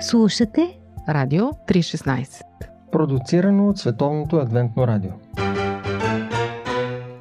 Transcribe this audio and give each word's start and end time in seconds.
Слушате 0.00 0.78
Радио 1.08 1.44
316 1.44 2.42
Продуцирано 2.92 3.68
от 3.68 3.78
Световното 3.78 4.36
адвентно 4.36 4.86
радио 4.86 5.10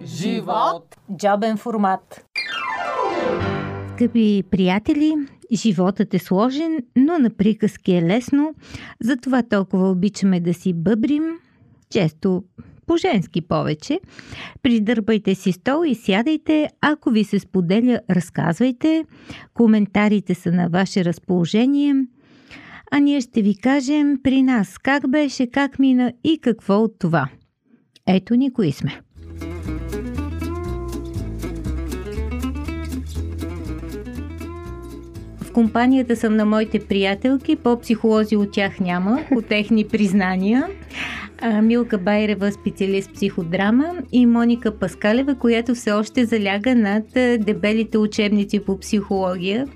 Живот! 0.04 0.98
Джобен 1.18 1.58
формат 1.58 2.26
Скъпи 3.94 4.44
приятели, 4.52 5.16
животът 5.54 6.14
е 6.14 6.20
сложен, 6.20 6.78
но 6.96 7.20
на 7.20 7.30
приказки 7.30 7.92
е 7.92 8.02
лесно, 8.02 8.54
затова 9.02 9.44
толкова 9.44 9.90
обичаме 9.92 10.40
да 10.40 10.54
си 10.54 10.74
бъбрим, 10.74 11.24
често 11.90 12.44
по-женски 12.88 13.42
повече. 13.42 14.00
Придърбайте 14.64 15.36
си 15.36 15.52
стол 15.52 15.86
и 15.86 15.96
сядайте. 15.96 16.70
Ако 16.82 17.10
ви 17.10 17.24
се 17.24 17.40
споделя, 17.40 18.00
разказвайте. 18.10 19.06
Коментарите 19.54 20.36
са 20.36 20.52
на 20.52 20.70
ваше 20.70 21.06
разположение. 21.06 21.96
А 22.98 23.00
ние 23.00 23.22
ще 23.22 23.42
ви 23.42 23.56
кажем 23.56 24.20
при 24.24 24.44
нас 24.44 24.78
как 24.78 25.10
беше, 25.10 25.48
как 25.48 25.80
мина 25.80 26.14
и 26.24 26.38
какво 26.42 26.74
от 26.74 27.00
това. 27.00 27.30
Ето 28.08 28.36
ни 28.36 28.54
кои 28.54 28.72
сме. 28.72 29.02
В 35.38 35.52
компанията 35.54 36.16
съм 36.16 36.36
на 36.36 36.46
моите 36.46 36.80
приятелки, 36.80 37.56
по-психолози 37.56 38.36
от 38.36 38.52
тях 38.52 38.80
няма, 38.80 39.20
по 39.30 39.42
техни 39.42 39.88
признания. 39.88 40.68
Милка 41.62 41.98
Байрева, 41.98 42.52
специалист 42.52 43.14
психодрама 43.14 43.96
и 44.12 44.26
Моника 44.26 44.80
Паскалева, 44.80 45.36
която 45.36 45.76
все 45.76 45.92
още 45.92 46.26
заляга 46.26 46.76
над 46.76 47.06
дебелите 47.46 47.98
учебници 47.98 48.60
по 48.60 48.80
психология. 48.80 49.68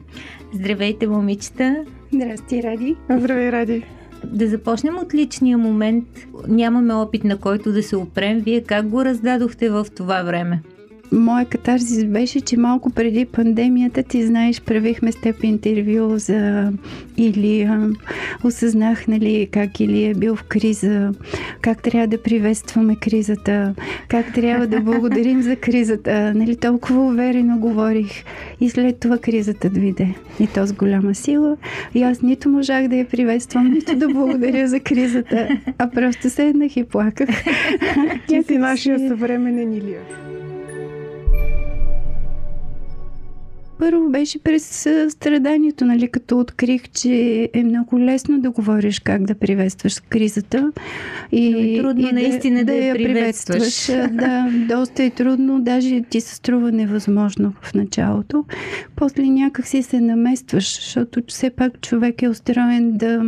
Здравейте, 0.53 1.07
момичета! 1.07 1.85
Здрасти, 2.13 2.63
Ради! 2.63 2.95
Здравей, 3.09 3.51
Ради! 3.51 3.83
Да 4.23 4.47
започнем 4.47 4.97
от 4.97 5.13
личния 5.13 5.57
момент. 5.57 6.05
Нямаме 6.47 6.93
опит 6.93 7.23
на 7.23 7.37
който 7.37 7.71
да 7.71 7.83
се 7.83 7.95
опрем. 7.95 8.39
Вие 8.39 8.63
как 8.63 8.87
го 8.87 9.05
раздадохте 9.05 9.69
в 9.69 9.87
това 9.95 10.23
време? 10.23 10.61
Моя 11.11 11.45
катарзис 11.45 12.05
беше, 12.05 12.41
че 12.41 12.57
малко 12.57 12.89
преди 12.89 13.25
пандемията, 13.25 14.03
ти 14.03 14.25
знаеш, 14.25 14.61
правихме 14.61 15.11
с 15.11 15.15
теб 15.15 15.43
интервю 15.43 16.17
за 16.17 16.71
Илия. 17.17 17.89
Осъзнах, 18.43 19.07
нали, 19.07 19.47
как 19.51 19.79
Илия 19.79 20.11
е 20.11 20.13
бил 20.13 20.35
в 20.35 20.43
криза, 20.43 21.11
как 21.61 21.83
трябва 21.83 22.07
да 22.07 22.23
приветстваме 22.23 22.95
кризата, 22.95 23.75
как 24.07 24.33
трябва 24.33 24.67
да 24.67 24.79
благодарим 24.79 25.41
за 25.41 25.55
кризата. 25.55 26.33
Нали, 26.35 26.55
толкова 26.55 27.07
уверено 27.07 27.59
говорих. 27.59 28.23
И 28.61 28.69
след 28.69 28.99
това 28.99 29.17
кризата 29.17 29.69
дойде. 29.69 30.15
И 30.39 30.47
то 30.47 30.65
с 30.65 30.73
голяма 30.73 31.15
сила. 31.15 31.57
И 31.93 32.03
аз 32.03 32.21
нито 32.21 32.49
можах 32.49 32.87
да 32.87 32.95
я 32.95 33.07
приветствам, 33.07 33.71
нито 33.71 33.95
да 33.95 34.07
благодаря 34.07 34.67
за 34.67 34.79
кризата, 34.79 35.47
а 35.77 35.89
просто 35.89 36.29
седнах 36.29 36.77
и 36.77 36.83
плаках. 36.83 37.29
Ти 38.27 38.43
си 38.43 38.57
нашия 38.57 39.07
съвременен 39.07 39.73
Илия. 39.73 40.01
Първо 43.79 44.09
беше 44.09 44.39
през 44.39 44.87
страданието, 45.09 45.85
нали, 45.85 46.07
като 46.07 46.39
открих, 46.39 46.89
че 46.89 47.49
е 47.53 47.63
много 47.63 47.99
лесно 47.99 48.39
да 48.39 48.51
говориш 48.51 48.99
как 48.99 49.25
да 49.25 49.35
приветстваш 49.35 50.01
кризата. 50.09 50.71
И, 51.31 51.49
Но 51.49 51.57
е 51.57 51.83
трудно 51.83 52.09
и 52.09 52.11
наистина 52.11 52.59
да, 52.59 52.65
да 52.65 52.75
я 52.75 52.93
приветстваш. 52.95 53.87
да, 54.11 54.49
доста 54.67 55.03
е 55.03 55.09
трудно, 55.09 55.61
даже 55.61 56.01
ти 56.09 56.21
се 56.21 56.35
струва 56.35 56.71
невъзможно 56.71 57.53
в 57.61 57.73
началото. 57.73 58.45
После 58.95 59.23
някак 59.23 59.67
си 59.67 59.83
се 59.83 59.99
наместваш, 59.99 60.75
защото 60.75 61.21
все 61.27 61.49
пак 61.49 61.81
човек 61.81 62.21
е 62.21 62.29
устроен 62.29 62.97
да 62.97 63.23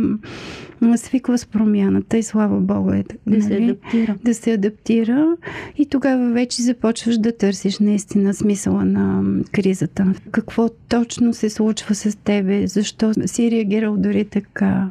свиква 0.96 1.38
с 1.38 1.46
промяната 1.46 2.18
и 2.18 2.22
слава 2.22 2.60
Богу 2.60 2.92
е. 2.92 3.02
Да 3.02 3.16
нали? 3.26 3.42
се 3.42 3.54
адаптира. 3.54 4.16
Да 4.24 4.34
се 4.34 4.52
адаптира 4.52 5.36
и 5.78 5.86
тогава 5.86 6.32
вече 6.32 6.62
започваш 6.62 7.18
да 7.18 7.36
търсиш 7.36 7.78
наистина 7.78 8.34
смисъла 8.34 8.84
на 8.84 9.22
кризата. 9.52 10.14
Какво 10.30 10.68
точно 10.88 11.34
се 11.34 11.50
случва 11.50 11.94
с 11.94 12.16
тебе? 12.16 12.66
Защо 12.66 13.12
си 13.26 13.50
реагирал 13.50 13.96
дори 13.96 14.24
така? 14.24 14.90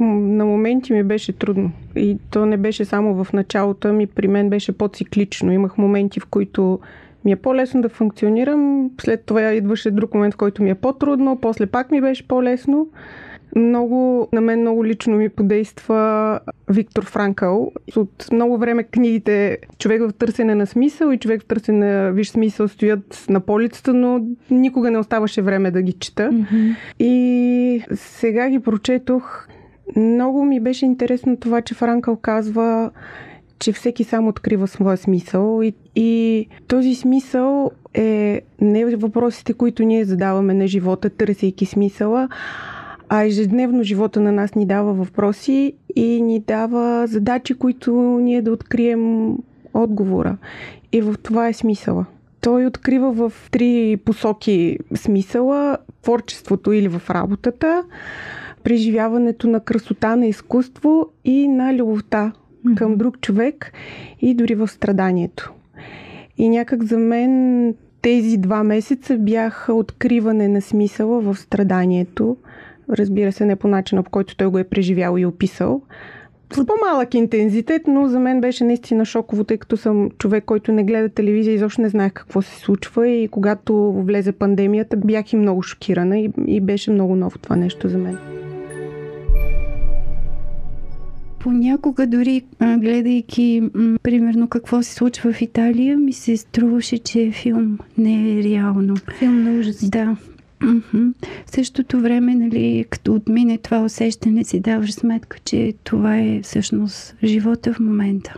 На 0.00 0.44
моменти 0.44 0.92
ми 0.92 1.02
беше 1.02 1.32
трудно. 1.32 1.72
И 1.96 2.18
то 2.30 2.46
не 2.46 2.56
беше 2.56 2.84
само 2.84 3.24
в 3.24 3.32
началото, 3.32 3.92
ми 3.92 4.06
при 4.06 4.28
мен 4.28 4.50
беше 4.50 4.72
по-циклично. 4.72 5.52
Имах 5.52 5.78
моменти, 5.78 6.20
в 6.20 6.26
които 6.26 6.78
ми 7.24 7.32
е 7.32 7.36
по-лесно 7.36 7.82
да 7.82 7.88
функционирам, 7.88 8.90
след 9.00 9.24
това 9.24 9.52
идваше 9.52 9.90
друг 9.90 10.14
момент, 10.14 10.34
в 10.34 10.36
който 10.36 10.62
ми 10.62 10.70
е 10.70 10.74
по-трудно, 10.74 11.38
после 11.42 11.66
пак 11.66 11.90
ми 11.90 12.00
беше 12.00 12.28
по-лесно. 12.28 12.88
Много, 13.56 14.28
на 14.32 14.40
мен 14.40 14.60
много 14.60 14.84
лично 14.84 15.16
ми 15.16 15.28
подейства 15.28 16.40
Виктор 16.68 17.04
Франкъл. 17.04 17.72
От 17.96 18.26
много 18.32 18.58
време 18.58 18.82
книгите 18.82 19.58
Човек 19.78 20.02
в 20.02 20.12
търсене 20.12 20.54
на 20.54 20.66
смисъл 20.66 21.10
и 21.10 21.18
Човек 21.18 21.42
в 21.42 21.46
търсене 21.46 21.86
на 21.86 22.12
виж 22.12 22.28
смисъл 22.28 22.68
стоят 22.68 23.26
на 23.28 23.40
полицата, 23.40 23.94
но 23.94 24.20
никога 24.50 24.90
не 24.90 24.98
оставаше 24.98 25.42
време 25.42 25.70
да 25.70 25.82
ги 25.82 25.92
чета. 25.92 26.30
Mm-hmm. 26.32 26.76
И 26.98 27.82
сега 27.94 28.50
ги 28.50 28.58
прочетох. 28.58 29.48
Много 29.96 30.44
ми 30.44 30.60
беше 30.60 30.84
интересно 30.84 31.36
това, 31.36 31.60
че 31.60 31.74
Франкъл 31.74 32.16
казва, 32.16 32.90
че 33.58 33.72
всеки 33.72 34.04
сам 34.04 34.28
открива 34.28 34.68
своя 34.68 34.96
смисъл 34.96 35.62
и, 35.62 35.74
и 35.96 36.46
този 36.66 36.94
смисъл 36.94 37.70
е 37.94 38.40
не 38.60 38.96
въпросите, 38.96 39.52
които 39.52 39.82
ние 39.82 40.04
задаваме 40.04 40.54
на 40.54 40.66
живота, 40.66 41.10
търсейки 41.10 41.66
смисъла, 41.66 42.28
а 43.14 43.24
ежедневно 43.24 43.82
живота 43.82 44.20
на 44.20 44.32
нас 44.32 44.54
ни 44.54 44.66
дава 44.66 44.94
въпроси 44.94 45.72
и 45.96 46.22
ни 46.22 46.40
дава 46.40 47.06
задачи, 47.06 47.54
които 47.54 47.92
ние 48.22 48.42
да 48.42 48.52
открием 48.52 49.36
отговора. 49.74 50.36
И 50.92 51.00
в 51.00 51.14
това 51.22 51.48
е 51.48 51.52
смисъла. 51.52 52.06
Той 52.40 52.66
открива 52.66 53.12
в 53.12 53.32
три 53.50 53.98
посоки 54.04 54.78
смисъла 54.94 55.78
творчеството 56.02 56.72
или 56.72 56.88
в 56.88 57.10
работата, 57.10 57.84
преживяването 58.64 59.48
на 59.48 59.60
красота 59.60 60.16
на 60.16 60.26
изкуство 60.26 61.06
и 61.24 61.48
на 61.48 61.74
любовта 61.74 62.32
към 62.76 62.96
друг 62.96 63.20
човек 63.20 63.72
и 64.20 64.34
дори 64.34 64.54
в 64.54 64.68
страданието. 64.68 65.52
И 66.38 66.48
някак 66.48 66.84
за 66.84 66.98
мен 66.98 67.74
тези 68.02 68.36
два 68.36 68.64
месеца 68.64 69.18
бяха 69.18 69.74
откриване 69.74 70.48
на 70.48 70.62
смисъла 70.62 71.20
в 71.20 71.36
страданието, 71.36 72.36
Разбира 72.92 73.32
се, 73.32 73.44
не 73.44 73.56
по 73.56 73.68
начина, 73.68 74.02
по 74.02 74.10
който 74.10 74.36
той 74.36 74.46
го 74.46 74.58
е 74.58 74.64
преживял 74.64 75.16
и 75.18 75.26
описал. 75.26 75.82
С 76.52 76.66
по-малък 76.66 77.14
интензитет, 77.14 77.82
но 77.86 78.08
за 78.08 78.20
мен 78.20 78.40
беше 78.40 78.64
наистина 78.64 79.04
шоково, 79.04 79.44
тъй 79.44 79.58
като 79.58 79.76
съм 79.76 80.10
човек, 80.18 80.44
който 80.44 80.72
не 80.72 80.84
гледа 80.84 81.08
телевизия, 81.08 81.54
изобщо 81.54 81.80
не 81.80 81.88
знаех 81.88 82.12
какво 82.12 82.42
се 82.42 82.60
случва 82.60 83.08
и 83.08 83.28
когато 83.28 83.92
влезе 83.92 84.32
пандемията, 84.32 84.96
бях 84.96 85.32
и 85.32 85.36
много 85.36 85.62
шокирана 85.62 86.18
и, 86.18 86.30
и 86.46 86.60
беше 86.60 86.90
много 86.90 87.16
ново 87.16 87.38
това 87.38 87.56
нещо 87.56 87.88
за 87.88 87.98
мен. 87.98 88.18
Понякога 91.38 92.06
дори 92.06 92.42
гледайки, 92.78 93.62
примерно, 94.02 94.48
какво 94.48 94.82
се 94.82 94.94
случва 94.94 95.32
в 95.32 95.42
Италия, 95.42 95.98
ми 95.98 96.12
се 96.12 96.36
струваше, 96.36 96.98
че 96.98 97.22
е 97.22 97.30
филм, 97.30 97.78
не 97.98 98.38
е 98.38 98.42
реално. 98.42 98.96
Филм 99.18 99.44
на 99.44 99.60
ужас. 99.60 99.90
Да, 99.90 100.16
Mm-hmm. 100.62 101.12
В 101.46 101.50
същото 101.50 102.00
време, 102.00 102.34
нали, 102.34 102.84
като 102.90 103.14
отмине 103.14 103.58
това 103.58 103.80
усещане, 103.80 104.44
си 104.44 104.60
даваш 104.60 104.92
сметка, 104.92 105.38
че 105.44 105.74
това 105.84 106.18
е 106.18 106.40
всъщност 106.42 107.16
живота 107.24 107.72
в 107.72 107.80
момента. 107.80 108.34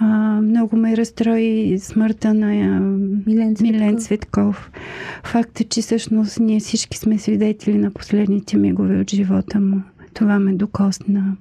А, 0.00 0.40
много 0.40 0.76
ме 0.76 0.96
разстрои 0.96 1.78
смъртта 1.78 2.34
на 2.34 2.46
а, 2.46 2.80
Милен, 3.26 3.54
Цветков. 3.54 3.62
Милен 3.62 3.98
Цветков. 3.98 4.70
Факта, 5.24 5.64
че 5.64 5.80
всъщност 5.80 6.40
ние 6.40 6.60
всички 6.60 6.98
сме 6.98 7.18
свидетели 7.18 7.78
на 7.78 7.90
последните 7.90 8.56
мигове 8.56 9.00
от 9.00 9.10
живота 9.10 9.60
му. 9.60 9.82
Това 10.14 10.38
ме 10.38 10.52
докосна 10.52 11.36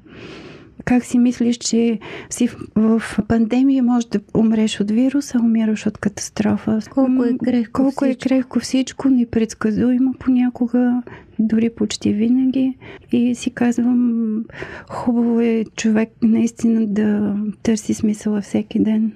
как 0.88 1.06
си 1.06 1.20
мислиш, 1.20 1.58
че 1.58 2.00
си 2.30 2.48
в, 2.48 3.00
в 3.00 3.20
пандемия 3.28 3.84
може 3.84 4.08
да 4.08 4.20
умреш 4.34 4.80
от 4.80 4.92
вируса, 4.92 5.40
умираш 5.44 5.86
от 5.88 5.98
катастрофа. 5.98 6.80
Колко 6.90 7.24
е 7.24 7.38
крехко 7.46 7.72
Колко 7.74 8.06
е 8.06 8.10
всичко. 8.10 8.26
е 8.26 8.30
крехко 8.30 8.60
всичко, 8.60 9.10
непредсказуемо 9.10 10.14
понякога, 10.20 11.04
дори 11.40 11.70
почти 11.70 12.14
винаги. 12.14 12.78
И 13.12 13.36
си 13.36 13.52
казвам, 13.52 14.44
хубаво 14.90 15.42
е 15.42 15.66
човек 15.76 16.10
наистина 16.22 16.88
да 16.88 17.36
търси 17.64 17.94
смисъла 17.94 18.42
всеки 18.42 18.80
ден. 18.80 19.12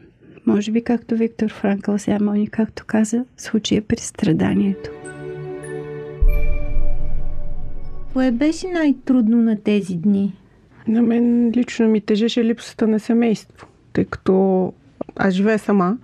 Може 0.46 0.72
би 0.72 0.84
както 0.84 1.16
Виктор 1.16 1.50
Франкъл, 1.50 1.98
сега 1.98 2.18
Мони, 2.22 2.48
както 2.48 2.84
каза, 2.88 3.26
случая 3.38 3.82
при 3.82 3.98
страданието. 3.98 4.90
Кое 8.14 8.32
беше 8.32 8.68
най-трудно 8.68 9.38
на 9.38 9.56
тези 9.56 9.96
дни? 9.96 10.34
На 10.88 11.02
мен 11.02 11.52
лично 11.56 11.88
ми 11.88 12.02
тежеше 12.02 12.46
липсата 12.46 12.88
на 12.88 13.00
семейство, 13.00 13.68
тъй 13.94 14.06
като 14.06 14.74
аз 15.16 15.34
живея 15.34 15.60
сама. 15.60 15.98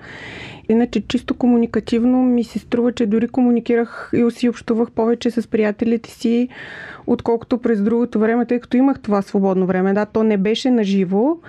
Иначе 0.70 1.08
чисто 1.08 1.34
комуникативно 1.34 2.24
ми 2.24 2.44
се 2.44 2.60
струва, 2.60 2.92
че 2.92 3.06
дори 3.06 3.28
комуникирах 3.28 4.12
и 4.14 4.32
си 4.32 4.50
общувах 4.50 4.92
повече 4.92 5.32
с 5.32 5.48
приятелите 5.48 6.10
си, 6.10 6.50
отколкото 7.08 7.58
през 7.58 7.82
другото 7.82 8.20
време, 8.20 8.46
тъй 8.46 8.60
като 8.60 8.78
имах 8.78 9.00
това 9.00 9.22
свободно 9.22 9.66
време. 9.66 9.94
Да, 9.94 10.06
то 10.06 10.24
не 10.24 10.38
беше 10.38 10.72
наживо. 10.72 11.40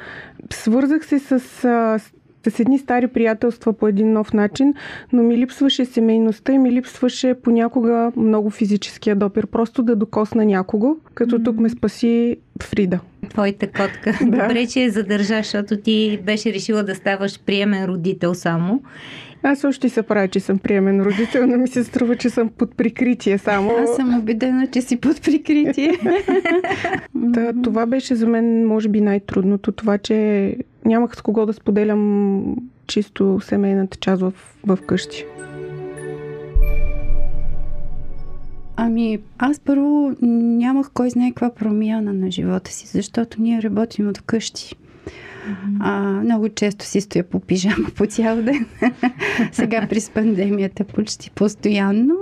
Свързах 0.53 1.07
се 1.07 1.19
с, 1.19 2.01
с 2.49 2.61
едни 2.61 2.79
стари 2.79 3.07
приятелства 3.07 3.73
по 3.73 3.89
един 3.89 4.13
нов 4.13 4.33
начин, 4.33 4.75
но 5.13 5.23
ми 5.23 5.39
липсваше 5.39 5.85
семейността 5.85 6.53
и 6.53 6.59
ми 6.59 6.73
липсваше 6.73 7.35
понякога 7.35 8.13
много 8.17 8.51
физическия 8.51 9.17
допир. 9.17 9.47
Просто 9.47 9.83
да 9.83 9.97
докосна 9.97 10.45
някого, 10.45 10.97
като 11.15 11.43
тук 11.43 11.57
ме 11.57 11.69
спаси 11.69 12.37
Фрида. 12.63 13.01
Твоята 13.29 13.67
котка. 13.67 14.19
Да. 14.29 14.43
Добре, 14.43 14.67
че 14.67 14.81
я 14.81 14.91
задържа, 14.91 15.37
защото 15.37 15.77
ти 15.77 16.21
беше 16.25 16.53
решила 16.53 16.83
да 16.83 16.95
ставаш 16.95 17.41
приемен 17.41 17.85
родител 17.85 18.35
само. 18.35 18.83
Аз 19.43 19.65
още 19.65 19.89
се 19.89 20.03
правя, 20.03 20.29
че 20.29 20.41
съм 20.41 20.59
приемен 20.59 21.03
родител, 21.03 21.47
но 21.47 21.57
ми 21.57 21.69
се 21.69 21.85
струва, 21.85 22.17
че 22.17 22.31
съм 22.31 22.49
под 22.49 22.77
прикритие 22.77 23.39
само. 23.39 23.71
Аз 23.71 23.97
съм 23.97 24.19
убедена, 24.19 24.67
че 24.67 24.83
си 24.83 24.97
под 24.97 25.23
прикритие. 25.23 25.93
да, 27.15 27.53
това 27.63 27.87
беше 27.87 28.15
за 28.15 28.27
мен, 28.27 28.67
може 28.67 28.89
би, 28.89 29.01
най-трудното. 29.01 29.73
Това, 29.73 29.99
че 29.99 30.57
нямах 30.89 31.17
с 31.17 31.23
кого 31.23 31.47
да 31.47 31.53
споделям 31.53 32.45
чисто 32.87 33.41
семейната 33.41 33.97
част 33.97 34.23
в, 34.23 34.33
в 34.67 34.79
къщи. 34.87 35.25
Ами, 38.77 39.19
аз 39.39 39.61
първо 39.61 40.17
нямах 40.23 40.91
кой 40.95 41.11
знае 41.11 41.31
каква 41.31 41.51
промяна 41.51 42.13
на 42.13 42.31
живота 42.31 42.71
си, 42.71 42.87
защото 42.87 43.43
ние 43.43 43.63
работим 43.63 44.09
от 44.09 44.21
къщи. 44.21 44.75
А, 45.81 46.01
много 46.01 46.49
често 46.49 46.85
си 46.85 47.01
стоя 47.01 47.25
по 47.25 47.41
пижама 47.41 47.89
по 47.97 48.07
цял 48.07 48.43
ден. 48.43 48.67
Сега 49.53 49.87
през 49.91 50.11
пандемията 50.11 50.85
почти 50.85 51.31
постоянно. 51.31 52.15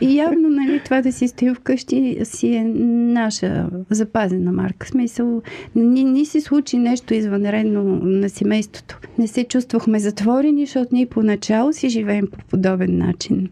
И 0.00 0.16
явно, 0.16 0.48
нали, 0.48 0.80
това 0.84 1.02
да 1.02 1.12
си 1.12 1.28
стои 1.28 1.54
вкъщи 1.54 2.18
си 2.24 2.54
е 2.54 2.64
наша 2.64 3.66
запазена 3.90 4.52
марка. 4.52 4.86
Смисъл, 4.86 5.42
ни, 5.74 6.04
ни 6.04 6.26
се 6.26 6.40
случи 6.40 6.78
нещо 6.78 7.14
извънредно 7.14 7.82
на 8.02 8.28
семейството. 8.28 8.98
Не 9.18 9.26
се 9.26 9.44
чувствахме 9.44 9.98
затворени, 9.98 10.66
защото 10.66 10.94
ние 10.94 11.06
поначало 11.06 11.72
си 11.72 11.88
живеем 11.88 12.26
по 12.32 12.38
подобен 12.38 12.98
начин. 12.98 13.48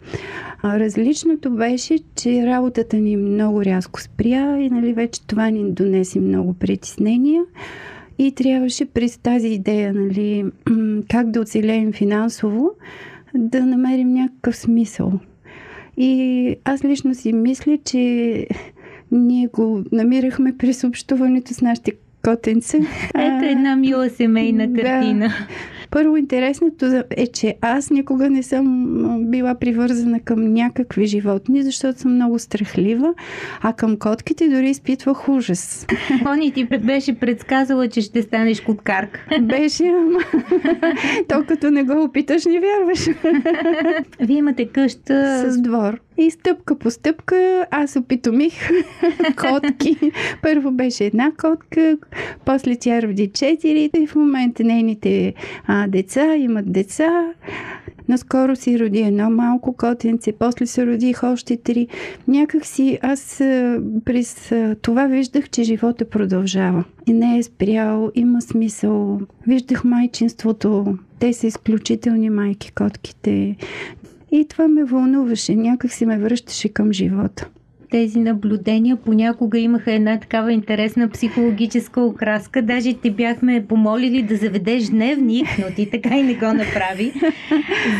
А 0.63 0.81
различното 0.81 1.51
беше, 1.51 1.99
че 2.17 2.47
работата 2.47 2.97
ни 2.97 3.17
много 3.17 3.65
рязко 3.65 4.01
спря 4.01 4.59
и 4.61 4.71
нали, 4.71 4.93
вече 4.93 5.27
това 5.27 5.51
ни 5.51 5.73
донесе 5.73 6.21
много 6.21 6.55
притеснения. 6.55 7.43
И 8.19 8.33
трябваше 8.33 8.85
през 8.85 9.19
тази 9.19 9.49
идея, 9.49 9.95
нали, 9.95 10.45
как 11.09 11.31
да 11.31 11.41
оцелеем 11.41 11.93
финансово, 11.93 12.71
да 13.35 13.67
намерим 13.67 14.13
някакъв 14.13 14.57
смисъл. 14.57 15.13
И 15.97 16.57
аз 16.65 16.85
лично 16.85 17.15
си 17.15 17.33
мисля, 17.33 17.79
че 17.85 18.47
ние 19.13 19.47
го 19.47 19.83
намирахме 19.93 20.57
през 20.59 20.85
общуването 20.85 21.55
с 21.55 21.61
нашите 21.61 21.93
котенца. 22.25 22.79
Ето 23.15 23.45
една 23.45 23.77
мила 23.77 24.11
семейна 24.11 24.73
картина. 24.73 25.29
Да. 25.29 25.47
Първо 25.91 26.17
интересното 26.17 27.03
е, 27.11 27.27
че 27.27 27.55
аз 27.61 27.91
никога 27.91 28.31
не 28.31 28.43
съм 28.43 28.89
била 29.31 29.55
привързана 29.55 30.21
към 30.21 30.53
някакви 30.53 31.07
животни, 31.07 31.63
защото 31.63 32.01
съм 32.01 32.15
много 32.15 32.39
страхлива, 32.39 33.15
а 33.61 33.73
към 33.73 33.97
котките 33.97 34.49
дори 34.49 34.71
изпитвах 34.71 35.29
ужас. 35.29 35.87
Они 36.25 36.53
ти 36.53 36.65
беше 36.65 37.15
предсказала, 37.19 37.89
че 37.89 38.01
ще 38.01 38.23
станеш 38.23 38.61
коткарка. 38.61 39.21
Беше, 39.41 39.87
ама 39.87 40.19
то 41.29 41.45
като 41.49 41.71
не 41.71 41.83
го 41.85 42.03
опиташ, 42.03 42.45
не 42.47 42.61
вярваш. 42.61 43.09
Вие 44.21 44.37
имате 44.37 44.69
къща... 44.69 45.45
С 45.51 45.63
двор. 45.63 46.08
И 46.19 46.31
стъпка 46.31 46.79
по 46.79 46.91
стъпка 46.91 47.67
аз 47.71 47.97
опитомих 47.97 48.71
котки. 49.37 49.97
Първо 50.43 50.71
беше 50.71 51.05
една 51.05 51.33
котка, 51.41 51.99
после 52.45 52.77
тя 52.77 53.03
роди 53.03 53.31
четири 53.35 53.91
и 53.97 54.07
в 54.07 54.15
момента 54.15 54.65
нейните 54.65 55.35
а, 55.67 55.89
деца 55.89 56.37
имат 56.37 56.73
деца. 56.73 57.33
Наскоро 58.09 58.57
си 58.57 58.79
роди 58.79 58.99
едно 58.99 59.31
малко 59.31 59.73
котенце, 59.73 60.33
после 60.33 60.67
се 60.67 60.87
родих 60.87 61.23
още 61.23 61.57
три. 61.57 61.89
Някак 62.29 62.67
си 62.67 62.99
аз 63.03 63.37
през 64.05 64.53
това 64.83 65.07
виждах, 65.07 65.51
че 65.51 65.63
живота 65.63 66.05
продължава. 66.05 66.85
И 67.07 67.13
не 67.13 67.39
е 67.39 67.43
спрял, 67.43 68.11
има 68.15 68.43
смисъл. 68.43 69.21
Виждах 69.47 69.85
майчинството. 69.85 70.99
Те 71.19 71.33
са 71.33 71.47
изключителни 71.47 72.31
майки, 72.31 72.73
котките. 72.73 73.57
И 74.33 74.47
това 74.49 74.69
ме 74.69 74.85
вълнуваше, 74.85 75.55
някак 75.55 75.93
си 75.93 76.07
ме 76.07 76.19
връщаше 76.19 76.69
към 76.69 76.93
живота 76.93 77.49
тези 77.91 78.19
наблюдения 78.19 78.97
понякога 78.97 79.59
имаха 79.59 79.93
една 79.93 80.19
такава 80.19 80.53
интересна 80.53 81.09
психологическа 81.09 82.01
окраска. 82.01 82.63
Даже 82.63 82.95
те 82.95 83.11
бяхме 83.11 83.67
помолили 83.69 84.23
да 84.23 84.37
заведеш 84.37 84.85
дневник, 84.85 85.47
но 85.59 85.75
ти 85.77 85.91
така 85.91 86.17
и 86.17 86.23
не 86.23 86.35
го 86.35 86.53
направи, 86.53 87.13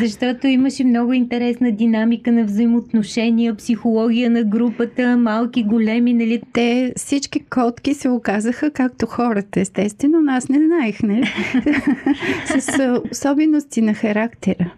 защото 0.03 0.47
имаше 0.47 0.85
много 0.85 1.13
интересна 1.13 1.73
динамика 1.73 2.33
на 2.33 2.45
взаимоотношения, 2.45 3.55
психология 3.55 4.31
на 4.31 4.45
групата, 4.45 5.17
малки, 5.17 5.63
големи, 5.63 6.15
нали? 6.15 6.43
Те 6.53 6.93
всички 6.97 7.41
котки 7.41 7.95
се 7.95 8.09
оказаха 8.09 8.71
както 8.71 9.07
хората, 9.07 9.61
естествено, 9.61 10.21
но 10.21 10.33
аз 10.33 10.49
не 10.49 10.59
знаех, 10.67 11.03
не? 11.03 11.09
Нали? 11.09 11.29
С 12.61 13.01
особености 13.13 13.83
на 13.83 13.95
характера. 13.95 14.71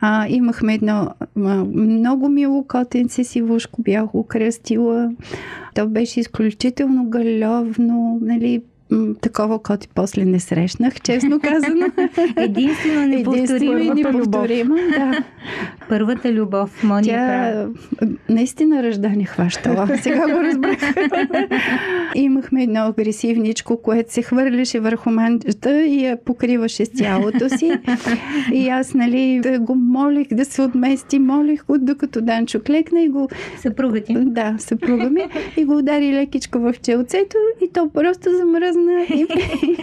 А, 0.00 0.26
имахме 0.28 0.74
едно 0.74 1.10
много 1.74 2.28
мило 2.28 2.64
котенце 2.68 3.24
си, 3.24 3.42
вушко 3.42 3.82
бяло 3.82 4.24
кръстила. 4.52 5.10
То 5.74 5.88
беше 5.88 6.20
изключително 6.20 7.10
галевно, 7.10 8.18
нали, 8.22 8.62
такова 9.20 9.62
коти 9.62 9.88
после 9.94 10.24
не 10.24 10.40
срещнах, 10.40 11.00
честно 11.00 11.40
казано. 11.42 11.86
Единствено 12.36 13.06
неповторимо. 13.06 13.72
Единствено 13.72 13.94
неповторимо, 13.94 14.74
да. 14.74 15.24
Първата 15.92 16.32
любов, 16.32 16.82
Моника. 16.84 17.12
Тя 17.12 17.68
наистина 18.28 18.82
ръждане 18.82 19.24
хващала. 19.24 19.88
Сега 20.02 20.34
го 20.34 20.44
разбрах. 20.44 20.78
Имахме 22.14 22.62
едно 22.62 22.80
агресивничко, 22.80 23.82
което 23.82 24.12
се 24.12 24.22
хвърляше 24.22 24.80
върху 24.80 25.10
манджата 25.10 25.82
и 25.82 26.04
я 26.04 26.24
покриваше 26.24 26.84
с 26.84 26.90
тялото 26.90 27.48
си. 27.48 27.72
И 28.52 28.68
аз, 28.68 28.94
нали, 28.94 29.40
да 29.42 29.58
го 29.58 29.74
молих 29.74 30.28
да 30.32 30.44
се 30.44 30.62
отмести, 30.62 31.18
молих 31.18 31.66
го, 31.66 31.78
докато 31.78 32.20
Данчо 32.20 32.60
клекна 32.60 33.02
и 33.02 33.08
го... 33.08 33.28
Съпруга 33.56 34.00
ти? 34.00 34.14
Да, 34.18 34.54
съпруга 34.58 35.10
ми. 35.10 35.22
И 35.56 35.64
го 35.64 35.76
удари 35.78 36.12
лекичко 36.12 36.58
в 36.58 36.74
челцето 36.82 37.36
и 37.64 37.72
то 37.72 37.90
просто 37.94 38.30
замръзна 38.36 39.02
и, 39.14 39.26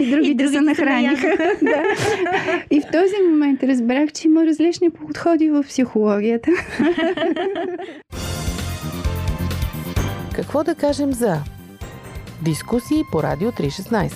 и 0.00 0.10
другите 0.10 0.48
се 0.48 0.60
нахраниха. 0.60 1.36
да. 1.62 1.82
И 2.70 2.80
в 2.80 2.84
този 2.92 3.14
момент 3.30 3.62
разбрах, 3.62 4.12
че 4.12 4.28
има 4.28 4.46
различни 4.46 4.90
подходи 4.90 5.50
в 5.50 5.64
психологията. 5.68 5.99
Какво 10.34 10.64
да 10.64 10.74
кажем 10.74 11.12
за 11.12 11.36
дискусии 12.42 13.02
по 13.12 13.22
Радио 13.22 13.50
316? 13.50 14.12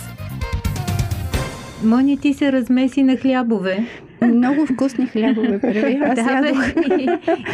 Мони, 1.84 2.18
ти 2.18 2.34
се 2.34 2.52
размеси 2.52 3.02
на 3.02 3.16
хлябове. 3.16 3.86
Много 4.22 4.66
вкусни 4.66 5.06
хлябове 5.06 5.60
прави. 5.60 6.00
Аз 6.04 6.14
да, 6.14 6.32
ядох. 6.32 6.64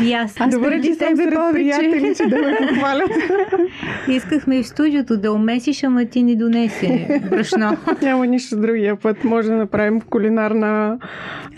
И 0.02 0.12
аз. 0.12 0.40
аз 0.40 0.54
Добре, 0.54 0.80
че 0.82 0.94
съм 0.94 1.16
сред 1.16 1.38
приятели, 1.52 2.14
че 2.16 2.26
да 2.26 2.38
ме 2.38 2.56
похвалят. 2.68 3.10
Искахме 4.08 4.58
и 4.58 4.62
в 4.62 4.66
студиото 4.66 5.16
да 5.16 5.32
умесиш, 5.32 5.84
ама 5.84 6.04
ти 6.04 6.22
ни 6.22 6.36
донесе 6.36 7.20
брашно. 7.30 7.76
Няма 8.02 8.26
нищо 8.26 8.60
другия 8.60 8.96
път. 8.96 9.24
Може 9.24 9.48
да 9.48 9.56
направим 9.56 10.00
кулинарна 10.00 10.98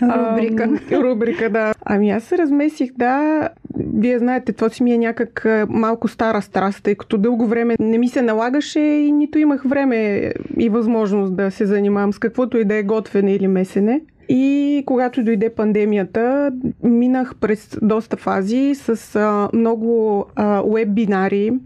рубрика. 0.09 0.69
А, 0.91 1.03
рубрика, 1.03 1.49
да. 1.49 1.73
Ами 1.85 2.11
аз 2.11 2.23
се 2.23 2.37
размесих, 2.37 2.91
да. 2.97 3.49
Вие 3.95 4.19
знаете, 4.19 4.53
това 4.53 4.69
си 4.69 4.83
ми 4.83 4.93
е 4.93 4.97
някак 4.97 5.47
малко 5.69 6.07
стара 6.07 6.41
страст, 6.41 6.83
тъй 6.83 6.95
като 6.95 7.17
дълго 7.17 7.47
време 7.47 7.75
не 7.79 7.97
ми 7.97 8.09
се 8.09 8.21
налагаше 8.21 8.79
и 8.79 9.11
нито 9.11 9.39
имах 9.39 9.63
време 9.63 10.31
и 10.59 10.69
възможност 10.69 11.35
да 11.35 11.51
се 11.51 11.65
занимавам 11.65 12.13
с 12.13 12.19
каквото 12.19 12.57
и 12.57 12.65
да 12.65 12.75
е 12.75 12.83
готвене 12.83 13.35
или 13.35 13.47
месене. 13.47 14.01
И 14.29 14.83
когато 14.85 15.23
дойде 15.23 15.49
пандемията, 15.49 16.51
минах 16.83 17.35
през 17.35 17.77
доста 17.81 18.17
фази 18.17 18.75
с 18.75 19.15
а, 19.15 19.49
много 19.53 20.25
а, 20.35 20.61
веб-бинари, 20.61 21.59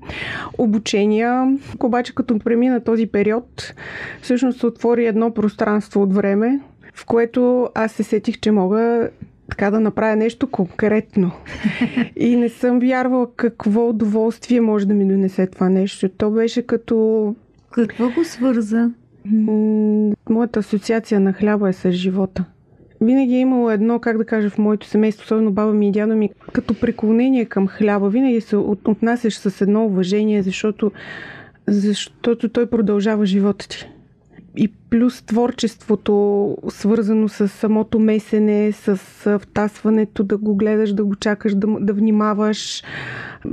обучения. 0.58 1.58
Обаче 1.84 2.16
като 2.16 2.40
премина 2.40 2.84
този 2.84 3.08
период, 3.08 3.74
всъщност 4.22 4.60
се 4.60 4.66
отвори 4.66 5.06
едно 5.06 5.34
пространство 5.34 6.02
от 6.02 6.14
време, 6.14 6.60
в 6.98 7.06
което 7.06 7.70
аз 7.76 7.92
се 7.92 8.04
сетих, 8.04 8.40
че 8.40 8.52
мога 8.52 9.10
така 9.50 9.72
да 9.72 9.80
направя 9.80 10.16
нещо 10.16 10.48
конкретно. 10.48 11.32
И 12.16 12.36
не 12.36 12.50
съм 12.50 12.80
вярвала 12.80 13.28
какво 13.36 13.90
удоволствие 13.90 14.62
може 14.62 14.88
да 14.88 14.94
ми 14.94 15.08
донесе 15.08 15.48
това 15.48 15.70
нещо. 15.70 16.10
То 16.10 16.32
беше 16.32 16.62
като... 16.62 17.36
Какво 17.72 18.10
го 18.10 18.24
свърза? 18.24 18.92
Моята 20.30 20.60
асоциация 20.60 21.20
на 21.20 21.34
хляба 21.34 21.70
е 21.70 21.74
с 21.74 21.92
живота. 21.92 22.46
винаги 23.02 23.36
е 23.36 23.40
имало 23.40 23.72
едно, 23.72 24.00
как 24.00 24.18
да 24.18 24.26
кажа, 24.26 24.50
в 24.50 24.58
моето 24.58 24.88
семейство, 24.88 25.24
особено 25.24 25.52
баба 25.52 25.74
ми 25.74 25.88
и 25.88 25.92
дядо 25.92 26.16
ми, 26.16 26.30
като 26.54 26.80
преклонение 26.80 27.46
към 27.46 27.68
хляба. 27.68 28.10
Винаги 28.10 28.42
се 28.42 28.56
отнасяш 28.58 29.38
с 29.38 29.62
едно 29.62 29.86
уважение, 29.86 30.44
защото, 30.44 30.92
защото 31.68 32.50
той 32.50 32.66
продължава 32.66 33.26
живота 33.26 33.68
ти. 33.68 33.90
И 34.58 34.68
плюс 34.90 35.22
творчеството, 35.22 36.58
свързано 36.70 37.30
с 37.30 37.48
самото 37.48 38.00
месене, 38.00 38.72
с 38.72 38.98
втасването, 39.40 40.24
да 40.24 40.38
го 40.38 40.56
гледаш, 40.56 40.94
да 40.94 41.06
го 41.06 41.16
чакаш, 41.16 41.56
да, 41.56 41.68
да 41.80 41.94
внимаваш. 41.94 42.84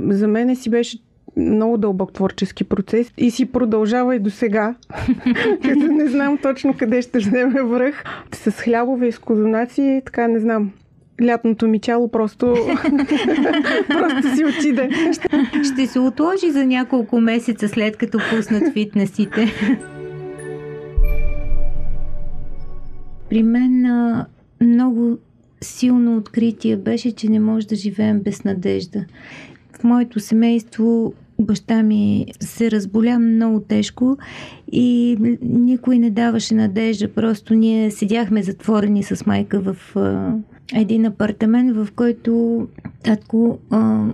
За 0.09 0.27
мен 0.27 0.55
си 0.55 0.69
беше 0.69 0.97
много 1.37 1.77
дълбок 1.77 2.13
творчески 2.13 2.63
процес 2.63 3.11
и 3.17 3.31
си 3.31 3.45
продължава 3.45 4.15
и 4.15 4.19
до 4.19 4.29
сега. 4.29 4.75
Като 5.63 5.79
не 5.91 6.07
знам 6.07 6.37
точно 6.37 6.73
къде 6.77 7.01
ще 7.01 7.19
вземе 7.19 7.63
връх. 7.63 8.03
С 8.33 8.51
хлябове 8.51 9.07
и 9.07 9.11
с 9.11 9.19
козунаци, 9.19 10.01
така 10.05 10.27
не 10.27 10.39
знам 10.39 10.71
лятното 11.23 11.67
ми 11.67 11.79
тяло 11.79 12.11
просто, 12.11 12.45
просто 13.87 14.35
си 14.35 14.45
отиде. 14.45 14.89
Ще 15.73 15.87
се 15.87 15.99
отложи 15.99 16.51
за 16.51 16.65
няколко 16.65 17.21
месеца 17.21 17.67
след 17.67 17.97
като 17.97 18.17
пуснат 18.29 18.73
фитнесите. 18.73 19.53
При 23.29 23.43
мен 23.43 23.85
много 24.61 25.17
силно 25.61 26.17
откритие 26.17 26.77
беше, 26.77 27.11
че 27.11 27.29
не 27.29 27.39
може 27.39 27.67
да 27.67 27.75
живеем 27.75 28.19
без 28.19 28.43
надежда. 28.43 29.05
В 29.79 29.83
моето 29.83 30.19
семейство 30.19 31.13
баща 31.39 31.83
ми 31.83 32.25
се 32.39 32.71
разболя 32.71 33.19
много 33.19 33.59
тежко 33.59 34.17
и 34.71 35.17
никой 35.41 35.99
не 35.99 36.09
даваше 36.09 36.55
надежда. 36.55 37.13
Просто 37.13 37.53
ние 37.53 37.91
седяхме 37.91 38.43
затворени 38.43 39.03
с 39.03 39.25
майка 39.25 39.59
в 39.59 39.95
а, 39.95 40.33
един 40.73 41.05
апартамент, 41.05 41.75
в 41.75 41.87
който 41.95 42.67
татко 43.03 43.59
а, 43.69 44.07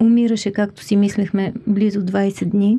умираше, 0.00 0.52
както 0.52 0.84
си 0.84 0.96
мислехме, 0.96 1.52
близо 1.66 2.00
20 2.00 2.44
дни. 2.44 2.78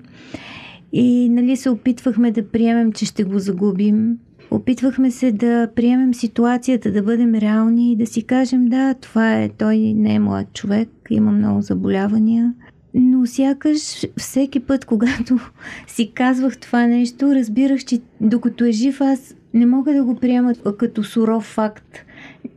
И 0.93 1.29
нали 1.29 1.57
се 1.57 1.69
опитвахме 1.69 2.31
да 2.31 2.47
приемем, 2.47 2.93
че 2.93 3.05
ще 3.05 3.23
го 3.23 3.39
загубим. 3.39 4.17
Опитвахме 4.51 5.11
се 5.11 5.31
да 5.31 5.67
приемем 5.75 6.13
ситуацията, 6.13 6.91
да 6.91 7.03
бъдем 7.03 7.35
реални 7.35 7.91
и 7.91 7.95
да 7.95 8.05
си 8.05 8.23
кажем, 8.23 8.65
да, 8.65 8.93
това 8.93 9.35
е, 9.35 9.49
той 9.49 9.77
не 9.77 10.13
е 10.13 10.19
млад 10.19 10.53
човек, 10.53 10.89
има 11.09 11.31
много 11.31 11.61
заболявания. 11.61 12.53
Но 12.93 13.25
сякаш 13.25 14.05
всеки 14.17 14.59
път, 14.59 14.85
когато 14.85 15.39
си 15.87 16.11
казвах 16.13 16.57
това 16.57 16.87
нещо, 16.87 17.35
разбирах, 17.35 17.85
че 17.85 18.01
докато 18.21 18.65
е 18.65 18.71
жив, 18.71 19.01
аз 19.01 19.35
не 19.53 19.65
мога 19.65 19.93
да 19.93 20.03
го 20.03 20.15
приема 20.15 20.53
като 20.77 21.03
суров 21.03 21.43
факт. 21.43 22.05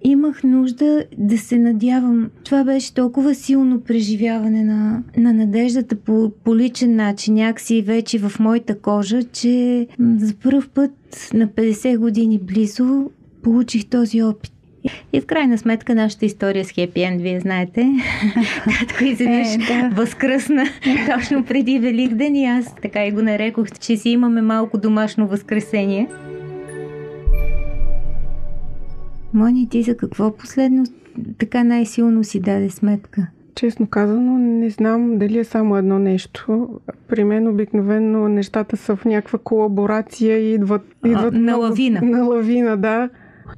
Имах 0.04 0.42
нужда 0.42 1.04
да 1.18 1.38
се 1.38 1.58
надявам. 1.58 2.30
Това 2.44 2.64
беше 2.64 2.94
толкова 2.94 3.34
силно 3.34 3.80
преживяване 3.80 4.64
на, 4.64 5.02
на 5.16 5.32
надеждата 5.32 5.96
по, 5.96 6.32
по 6.44 6.56
личен 6.56 6.96
начин, 6.96 7.34
някакси 7.34 7.82
вече 7.82 8.18
в 8.18 8.40
моята 8.40 8.78
кожа, 8.78 9.22
че 9.22 9.86
за 10.00 10.34
първ 10.34 10.68
път 10.74 10.90
на 11.34 11.48
50 11.48 11.98
години 11.98 12.38
близо 12.38 13.10
получих 13.42 13.86
този 13.86 14.22
опит. 14.22 14.52
И 15.12 15.20
в 15.20 15.26
крайна 15.26 15.58
сметка 15.58 15.94
нашата 15.94 16.26
история 16.26 16.64
с 16.64 16.70
хепи 16.70 17.00
енд, 17.00 17.22
вие 17.22 17.40
знаете, 17.40 17.86
татко 18.80 19.04
изведнъж 19.04 19.54
е, 19.54 19.58
да. 19.58 19.90
възкръсна 19.94 20.64
точно 21.14 21.44
преди 21.44 21.78
Великден 21.78 22.36
и 22.36 22.46
аз 22.46 22.74
така 22.82 23.06
и 23.06 23.10
го 23.10 23.22
нарекох, 23.22 23.66
че 23.80 23.96
си 23.96 24.10
имаме 24.10 24.42
малко 24.42 24.78
домашно 24.78 25.28
възкресение. 25.28 26.08
Мони, 29.34 29.68
ти 29.68 29.82
за 29.82 29.96
какво 29.96 30.36
последно 30.36 30.84
така 31.38 31.64
най-силно 31.64 32.24
си 32.24 32.40
даде 32.40 32.70
сметка? 32.70 33.26
Честно 33.54 33.86
казано, 33.86 34.38
не 34.38 34.70
знам 34.70 35.18
дали 35.18 35.38
е 35.38 35.44
само 35.44 35.76
едно 35.76 35.98
нещо. 35.98 36.68
При 37.08 37.24
мен 37.24 37.48
обикновено 37.48 38.28
нещата 38.28 38.76
са 38.76 38.96
в 38.96 39.04
някаква 39.04 39.38
колаборация 39.38 40.38
и 40.38 40.54
идват, 40.54 40.82
идват 41.06 41.34
а, 41.34 41.38
на 41.38 41.56
лавина. 41.56 42.00
На 42.02 42.24
лавина, 42.24 42.76
да. 42.76 43.08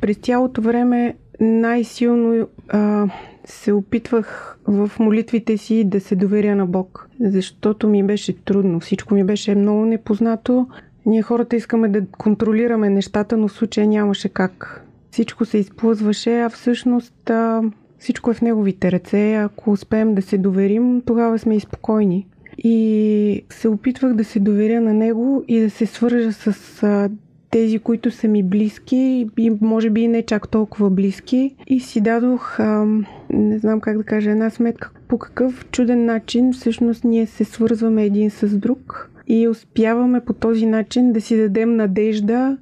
През 0.00 0.16
цялото 0.16 0.62
време 0.62 1.14
най-силно 1.40 2.48
а, 2.68 3.06
се 3.44 3.72
опитвах 3.72 4.58
в 4.66 4.90
молитвите 4.98 5.56
си 5.56 5.84
да 5.84 6.00
се 6.00 6.16
доверя 6.16 6.56
на 6.56 6.66
Бог, 6.66 7.08
защото 7.20 7.88
ми 7.88 8.02
беше 8.02 8.32
трудно. 8.44 8.80
Всичко 8.80 9.14
ми 9.14 9.24
беше 9.24 9.54
много 9.54 9.84
непознато. 9.84 10.66
Ние 11.06 11.22
хората 11.22 11.56
искаме 11.56 11.88
да 11.88 12.06
контролираме 12.06 12.90
нещата, 12.90 13.36
но 13.36 13.48
в 13.48 13.52
случая 13.52 13.86
нямаше 13.86 14.28
как. 14.28 14.86
Всичко 15.10 15.44
се 15.44 15.58
изплъзваше, 15.58 16.40
а 16.40 16.48
всъщност 16.48 17.30
а, 17.30 17.62
всичко 17.98 18.30
е 18.30 18.34
в 18.34 18.42
неговите 18.42 18.92
ръце. 18.92 19.34
Ако 19.34 19.70
успеем 19.70 20.14
да 20.14 20.22
се 20.22 20.38
доверим, 20.38 21.02
тогава 21.06 21.38
сме 21.38 21.56
и 21.56 21.60
спокойни. 21.60 22.26
И 22.58 23.42
се 23.50 23.68
опитвах 23.68 24.14
да 24.14 24.24
се 24.24 24.40
доверя 24.40 24.80
на 24.80 24.94
него 24.94 25.44
и 25.48 25.60
да 25.60 25.70
се 25.70 25.86
свържа 25.86 26.32
с 26.32 26.82
а, 26.82 27.10
тези, 27.50 27.78
които 27.78 28.10
са 28.10 28.28
ми 28.28 28.42
близки 28.42 29.28
и 29.38 29.52
може 29.60 29.90
би 29.90 30.08
не 30.08 30.22
чак 30.22 30.48
толкова 30.48 30.90
близки. 30.90 31.54
И 31.66 31.80
си 31.80 32.00
дадох, 32.00 32.60
а, 32.60 32.86
не 33.30 33.58
знам 33.58 33.80
как 33.80 33.98
да 33.98 34.04
кажа, 34.04 34.30
една 34.30 34.50
сметка 34.50 34.90
по 35.08 35.18
какъв 35.18 35.66
чуден 35.70 36.04
начин 36.04 36.52
всъщност 36.52 37.04
ние 37.04 37.26
се 37.26 37.44
свързваме 37.44 38.04
един 38.04 38.30
с 38.30 38.56
друг 38.56 39.10
и 39.30 39.48
успяваме 39.48 40.20
по 40.20 40.32
този 40.32 40.66
начин 40.66 41.12
да 41.12 41.20
си 41.20 41.36
дадем 41.36 41.76
надежда 41.76 42.56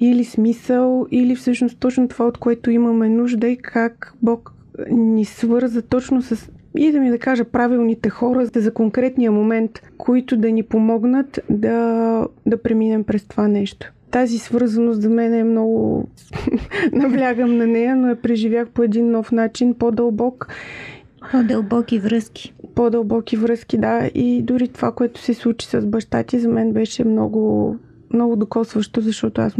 или 0.00 0.24
смисъл, 0.24 1.06
или 1.10 1.36
всъщност 1.36 1.78
точно 1.78 2.08
това, 2.08 2.26
от 2.26 2.38
което 2.38 2.70
имаме 2.70 3.08
нужда 3.08 3.48
и 3.48 3.56
как 3.56 4.14
Бог 4.22 4.52
ни 4.90 5.24
свърза 5.24 5.82
точно 5.82 6.22
с 6.22 6.50
и 6.76 6.92
да 6.92 7.00
ми 7.00 7.10
да 7.10 7.18
кажа 7.18 7.44
правилните 7.44 8.10
хора 8.10 8.46
за 8.54 8.74
конкретния 8.74 9.32
момент, 9.32 9.82
които 9.98 10.36
да 10.36 10.52
ни 10.52 10.62
помогнат 10.62 11.40
да, 11.50 12.26
да 12.46 12.62
преминем 12.62 13.04
през 13.04 13.24
това 13.24 13.48
нещо. 13.48 13.92
Тази 14.10 14.38
свързаност 14.38 15.02
за 15.02 15.10
мен 15.10 15.34
е 15.34 15.44
много... 15.44 16.08
Наблягам 16.92 17.56
на 17.56 17.66
нея, 17.66 17.96
но 17.96 18.08
я 18.08 18.22
преживях 18.22 18.68
по 18.68 18.82
един 18.82 19.10
нов 19.10 19.32
начин, 19.32 19.74
по-дълбок. 19.74 20.48
По-дълбоки 21.30 21.98
връзки. 21.98 22.54
По-дълбоки 22.74 23.36
връзки, 23.36 23.78
да. 23.78 24.10
И 24.14 24.42
дори 24.42 24.68
това, 24.68 24.92
което 24.92 25.20
се 25.20 25.34
случи 25.34 25.66
с 25.66 25.86
баща 25.86 26.22
ти, 26.22 26.38
за 26.38 26.48
мен 26.48 26.72
беше 26.72 27.04
много 27.04 27.76
много 28.14 28.36
докосващо, 28.36 29.00
защото 29.00 29.40
аз 29.40 29.54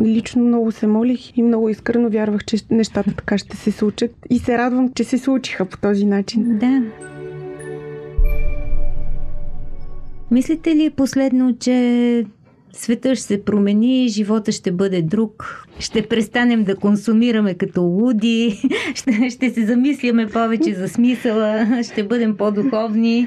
лично 0.00 0.42
много 0.42 0.72
се 0.72 0.86
молих 0.86 1.36
и 1.36 1.42
много 1.42 1.68
искрено 1.68 2.10
вярвах, 2.10 2.44
че 2.44 2.56
нещата 2.70 3.14
така 3.16 3.38
ще 3.38 3.56
се 3.56 3.72
случат. 3.72 4.10
И 4.30 4.38
се 4.38 4.58
радвам, 4.58 4.92
че 4.92 5.04
се 5.04 5.18
случиха 5.18 5.64
по 5.64 5.78
този 5.78 6.06
начин. 6.06 6.58
Да. 6.58 6.82
Мислите 10.30 10.76
ли 10.76 10.90
последно, 10.90 11.56
че 11.58 12.26
света 12.76 13.14
ще 13.14 13.24
се 13.24 13.44
промени, 13.44 14.08
живота 14.08 14.52
ще 14.52 14.72
бъде 14.72 15.02
друг, 15.02 15.64
ще 15.78 16.08
престанем 16.08 16.64
да 16.64 16.76
консумираме 16.76 17.54
като 17.54 17.82
луди, 17.82 18.62
ще, 18.94 19.30
ще 19.30 19.50
се 19.50 19.66
замисляме 19.66 20.26
повече 20.26 20.74
за 20.74 20.88
смисъла, 20.88 21.66
ще 21.92 22.04
бъдем 22.04 22.36
по-духовни. 22.36 23.26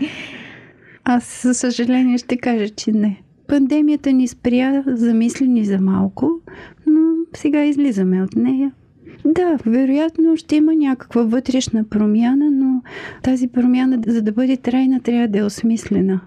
Аз, 1.04 1.42
за 1.44 1.54
съжаление, 1.54 2.18
ще 2.18 2.38
кажа, 2.38 2.70
че 2.70 2.92
не. 2.92 3.22
Пандемията 3.48 4.12
ни 4.12 4.28
спря 4.28 4.84
замислени 4.88 5.66
за 5.66 5.82
малко, 5.82 6.32
но 6.88 7.02
сега 7.36 7.66
излизаме 7.66 8.24
от 8.24 8.36
нея. 8.36 8.72
Да, 9.26 9.58
вероятно 9.66 10.38
ще 10.38 10.56
има 10.56 10.76
някаква 10.76 11.24
вътрешна 11.24 11.84
промяна, 11.84 12.52
но 12.52 12.82
тази 13.24 13.48
промяна, 13.48 14.00
за 14.08 14.22
да 14.22 14.32
бъде 14.32 14.58
трайна, 14.58 15.00
трябва 15.02 15.28
да 15.28 15.40
е 15.40 15.44
осмислена. 15.44 16.20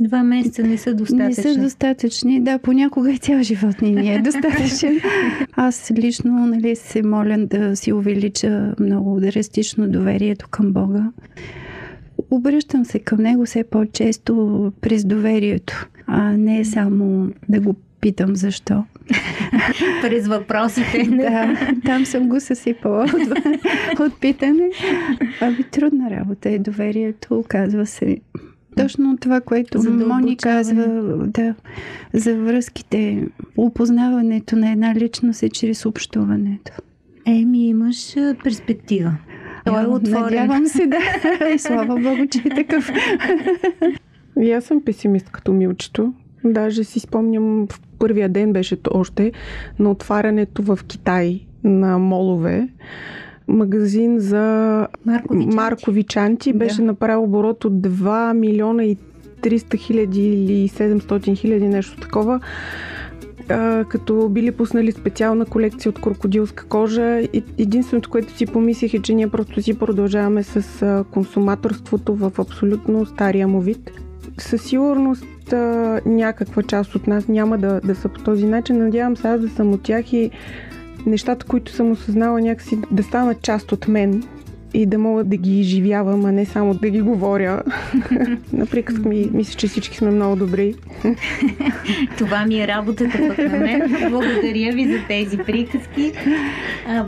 Два 0.00 0.22
месеца 0.22 0.62
не 0.62 0.78
са 0.78 0.94
достатъчни. 0.94 1.44
Не 1.44 1.54
са 1.54 1.60
достатъчни. 1.60 2.40
Да, 2.40 2.58
понякога 2.58 3.12
и 3.12 3.18
цял 3.18 3.42
живот 3.42 3.82
ни 3.82 4.14
е 4.14 4.18
достатъчен. 4.18 5.00
Аз 5.52 5.92
лично 5.96 6.46
нали, 6.46 6.76
се 6.76 7.02
моля 7.02 7.38
да 7.38 7.76
си 7.76 7.92
увелича 7.92 8.74
много 8.80 9.20
драстично 9.20 9.88
доверието 9.88 10.48
към 10.50 10.72
Бога. 10.72 11.10
Обръщам 12.30 12.84
се 12.84 12.98
към 12.98 13.22
Него 13.22 13.44
все 13.44 13.64
по-често 13.64 14.72
през 14.80 15.04
доверието, 15.04 15.88
а 16.06 16.32
не 16.32 16.64
само 16.64 17.30
да 17.48 17.60
го 17.60 17.74
питам 18.00 18.36
защо. 18.36 18.84
През 20.02 20.26
въпросите. 20.26 21.02
да, 21.10 21.56
там 21.84 22.06
съм 22.06 22.28
го 22.28 22.40
съсипала 22.40 23.04
от, 23.04 24.00
от 24.00 24.20
питане. 24.20 24.70
Аби 25.40 25.62
трудна 25.62 26.10
работа 26.10 26.50
е 26.50 26.58
доверието, 26.58 27.38
оказва 27.38 27.86
се. 27.86 28.18
Точно 28.76 29.16
това, 29.16 29.40
което 29.40 29.78
за 29.78 29.90
да 29.90 30.06
Мони 30.06 30.36
казва, 30.36 30.86
да, 31.26 31.54
за 32.12 32.36
връзките, 32.36 33.28
опознаването 33.56 34.56
на 34.56 34.70
една 34.72 34.94
личност 34.94 35.42
е 35.42 35.48
чрез 35.48 35.86
общуването. 35.86 36.72
Еми, 37.26 37.68
имаш 37.68 38.14
перспектива. 38.44 39.12
Той 39.64 39.84
е 39.84 39.86
отворен. 39.86 40.22
Надявам 40.22 40.66
се, 40.66 40.86
да. 40.86 40.98
И 41.54 41.58
слава 41.58 42.00
Богу, 42.00 42.26
че 42.30 42.38
е 42.38 42.54
такъв. 42.54 42.90
И 44.40 44.52
аз 44.52 44.64
съм 44.64 44.82
песимист 44.84 45.30
като 45.30 45.52
милчето. 45.52 46.12
Даже 46.44 46.84
си 46.84 47.00
спомням, 47.00 47.66
в 47.70 47.80
първия 47.98 48.28
ден 48.28 48.52
беше 48.52 48.76
още 48.90 49.32
на 49.78 49.90
отварянето 49.90 50.62
в 50.62 50.78
Китай 50.86 51.40
на 51.64 51.98
молове. 51.98 52.68
Магазин 53.48 54.20
за 54.20 54.86
Марковичанти. 55.04 55.56
Марковичанти 55.56 56.52
беше 56.52 56.76
Да. 56.76 56.82
направил 56.82 57.22
оборот 57.22 57.64
от 57.64 57.72
2 57.72 58.32
милиона 58.32 58.84
и 58.84 58.96
300 59.42 59.76
хиляди 59.76 60.28
или 60.28 60.68
700 60.68 61.36
хиляди, 61.36 61.68
нещо 61.68 62.00
такова. 62.00 62.40
А, 63.48 63.84
като 63.84 64.28
били 64.28 64.52
пуснали 64.52 64.92
специална 64.92 65.44
колекция 65.44 65.90
от 65.90 66.00
крокодилска 66.00 66.64
кожа. 66.64 67.28
Единственото, 67.58 68.10
което 68.10 68.36
си 68.36 68.46
помислих 68.46 68.94
е, 68.94 69.02
че 69.02 69.14
ние 69.14 69.28
просто 69.28 69.62
си 69.62 69.78
продължаваме 69.78 70.42
с 70.42 70.82
а, 70.82 71.04
консуматорството 71.10 72.14
в 72.14 72.32
абсолютно 72.38 73.06
стария 73.06 73.48
му 73.48 73.60
вид. 73.60 73.90
Със 74.38 74.62
сигурност 74.62 75.52
а, 75.52 76.00
някаква 76.06 76.62
част 76.62 76.94
от 76.94 77.06
нас 77.06 77.28
няма 77.28 77.58
да, 77.58 77.80
да 77.80 77.94
са 77.94 78.08
по 78.08 78.22
този 78.22 78.46
начин. 78.46 78.78
Надявам 78.78 79.16
се 79.16 79.28
аз 79.28 79.40
да 79.40 79.48
съм 79.48 79.72
от 79.72 79.82
тях 79.82 80.12
и 80.12 80.30
нещата, 81.06 81.46
които 81.46 81.72
съм 81.72 81.90
осъзнала 81.90 82.40
някакси 82.40 82.78
да 82.90 83.02
станат 83.02 83.42
част 83.42 83.72
от 83.72 83.88
мен 83.88 84.22
и 84.76 84.86
да 84.86 84.98
мога 84.98 85.24
да 85.24 85.36
ги 85.36 85.60
изживявам, 85.60 86.24
а 86.24 86.32
не 86.32 86.44
само 86.44 86.74
да 86.74 86.90
ги 86.90 87.00
говоря. 87.00 87.62
На 88.52 88.66
приказка 88.66 89.08
ми, 89.08 89.28
мисля, 89.32 89.54
че 89.58 89.66
всички 89.66 89.96
сме 89.96 90.10
много 90.10 90.36
добри. 90.36 90.74
Това 92.18 92.44
ми 92.46 92.60
е 92.60 92.66
работата 92.66 93.18
пък 93.28 93.38
на 93.38 93.58
мен. 93.58 94.10
Благодаря 94.10 94.72
ви 94.72 94.92
за 94.92 94.98
тези 95.08 95.38
приказки. 95.38 96.12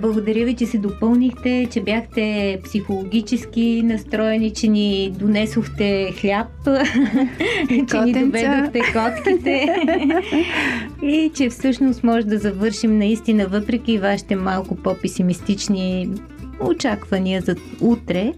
Благодаря 0.00 0.44
ви, 0.44 0.54
че 0.54 0.66
се 0.66 0.78
допълнихте, 0.78 1.68
че 1.70 1.80
бяхте 1.80 2.58
психологически 2.64 3.82
настроени, 3.84 4.50
че 4.50 4.68
ни 4.68 5.12
донесохте 5.18 6.12
хляб, 6.20 6.48
че 7.90 8.00
ни 8.00 8.12
доведохте 8.12 8.80
котките 8.92 9.76
и 11.02 11.30
че 11.34 11.48
всъщност 11.48 12.04
може 12.04 12.26
да 12.26 12.38
завършим 12.38 12.98
наистина, 12.98 13.46
въпреки 13.46 13.98
вашите 13.98 14.37
малко 14.37 14.76
по-песимистични 14.76 16.08
очаквания 16.60 17.42
за 17.42 17.56
утре, 17.80 18.32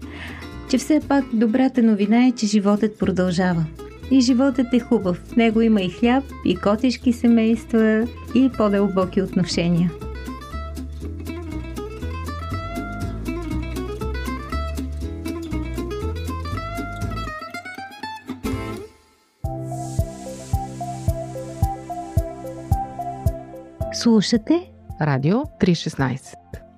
че 0.69 0.77
все 0.77 1.01
пак 1.07 1.25
добрата 1.33 1.83
новина 1.83 2.27
е, 2.27 2.31
че 2.31 2.47
животът 2.47 2.99
продължава. 2.99 3.65
И 4.11 4.21
животът 4.21 4.73
е 4.73 4.79
хубав. 4.79 5.17
В 5.17 5.35
него 5.35 5.61
има 5.61 5.81
и 5.81 5.89
хляб, 5.89 6.23
и 6.45 6.55
котешки 6.55 7.13
семейства, 7.13 8.07
и 8.35 8.49
по-дълбоки 8.57 9.21
отношения. 9.21 9.91
Слушате 23.93 24.71
Радио 25.01 25.37
316. 25.37 26.60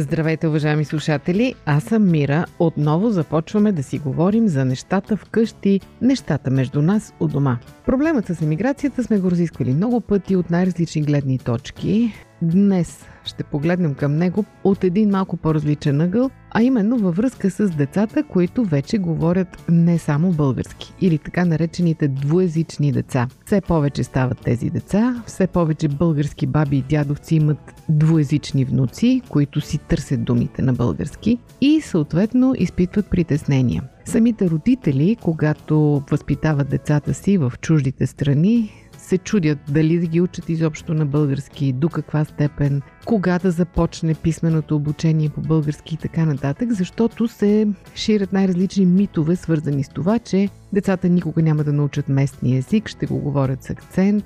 Здравейте, 0.00 0.48
уважаеми 0.48 0.84
слушатели! 0.84 1.54
Аз 1.66 1.84
съм 1.84 2.10
Мира. 2.10 2.46
Отново 2.58 3.10
започваме 3.10 3.72
да 3.72 3.82
си 3.82 3.98
говорим 3.98 4.48
за 4.48 4.64
нещата 4.64 5.16
вкъщи, 5.16 5.80
нещата 6.02 6.50
между 6.50 6.82
нас 6.82 7.14
у 7.20 7.28
дома. 7.28 7.58
Проблемът 7.86 8.26
с 8.26 8.42
емиграцията 8.42 9.04
сме 9.04 9.18
го 9.18 9.30
разисквали 9.30 9.74
много 9.74 10.00
пъти 10.00 10.36
от 10.36 10.50
най-различни 10.50 11.02
гледни 11.02 11.38
точки. 11.38 12.12
Днес 12.42 13.06
ще 13.24 13.44
погледнем 13.44 13.94
към 13.94 14.16
него 14.16 14.44
от 14.64 14.84
един 14.84 15.10
малко 15.10 15.36
по-различен 15.36 16.00
ъгъл, 16.00 16.30
а 16.50 16.62
именно 16.62 16.98
във 16.98 17.16
връзка 17.16 17.50
с 17.50 17.70
децата, 17.70 18.22
които 18.22 18.64
вече 18.64 18.98
говорят 18.98 19.64
не 19.68 19.98
само 19.98 20.32
български, 20.32 20.94
или 21.00 21.18
така 21.18 21.44
наречените 21.44 22.08
двуязични 22.08 22.92
деца. 22.92 23.28
Все 23.46 23.60
повече 23.60 24.04
стават 24.04 24.40
тези 24.40 24.70
деца, 24.70 25.22
все 25.26 25.46
повече 25.46 25.88
български 25.88 26.46
баби 26.46 26.76
и 26.76 26.82
дядовци 26.82 27.34
имат 27.34 27.74
двуязични 27.88 28.64
внуци, 28.64 29.22
които 29.28 29.60
си 29.60 29.78
търсят 29.78 30.24
думите 30.24 30.62
на 30.62 30.72
български 30.72 31.38
и 31.60 31.80
съответно 31.80 32.54
изпитват 32.58 33.10
притеснения. 33.10 33.82
Самите 34.04 34.50
родители, 34.50 35.16
когато 35.22 36.02
възпитават 36.10 36.68
децата 36.68 37.14
си 37.14 37.38
в 37.38 37.52
чуждите 37.60 38.06
страни, 38.06 38.72
се 39.10 39.18
чудят 39.18 39.58
дали 39.68 39.98
да 39.98 40.06
ги 40.06 40.20
учат 40.20 40.48
изобщо 40.48 40.94
на 40.94 41.06
български, 41.06 41.72
до 41.72 41.88
каква 41.88 42.24
степен, 42.24 42.82
кога 43.04 43.38
да 43.38 43.50
започне 43.50 44.14
писменото 44.14 44.76
обучение 44.76 45.28
по 45.28 45.40
български 45.40 45.94
и 45.94 45.98
така 45.98 46.24
нататък, 46.24 46.72
защото 46.72 47.28
се 47.28 47.68
ширят 47.94 48.32
най-различни 48.32 48.86
митове, 48.86 49.36
свързани 49.36 49.84
с 49.84 49.88
това, 49.88 50.18
че 50.18 50.48
децата 50.72 51.08
никога 51.08 51.42
няма 51.42 51.64
да 51.64 51.72
научат 51.72 52.08
местния 52.08 52.58
език, 52.58 52.88
ще 52.88 53.06
го 53.06 53.18
говорят 53.18 53.62
с 53.62 53.70
акцент, 53.70 54.24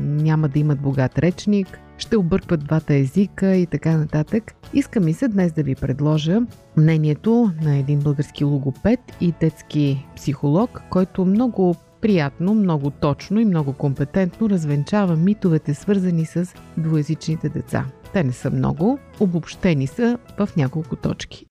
няма 0.00 0.48
да 0.48 0.58
имат 0.58 0.80
богат 0.80 1.18
речник, 1.18 1.80
ще 1.98 2.16
объркват 2.16 2.64
двата 2.64 2.94
езика 2.94 3.56
и 3.56 3.66
така 3.66 3.96
нататък. 3.96 4.54
Иска 4.74 5.00
ми 5.00 5.12
се 5.12 5.28
днес 5.28 5.52
да 5.52 5.62
ви 5.62 5.74
предложа 5.74 6.40
мнението 6.76 7.52
на 7.62 7.76
един 7.76 7.98
български 7.98 8.44
логопед 8.44 9.00
и 9.20 9.34
детски 9.40 10.06
психолог, 10.16 10.82
който 10.90 11.24
много 11.24 11.76
приятно, 12.06 12.54
много 12.54 12.90
точно 12.90 13.40
и 13.40 13.44
много 13.44 13.72
компетентно 13.72 14.50
развенчава 14.50 15.16
митовете, 15.16 15.74
свързани 15.74 16.26
с 16.26 16.54
двуязичните 16.76 17.48
деца. 17.48 17.86
Те 18.12 18.24
не 18.24 18.32
са 18.32 18.50
много, 18.50 18.98
обобщени 19.20 19.86
са 19.86 20.18
в 20.38 20.48
няколко 20.56 20.96
точки. 20.96 21.46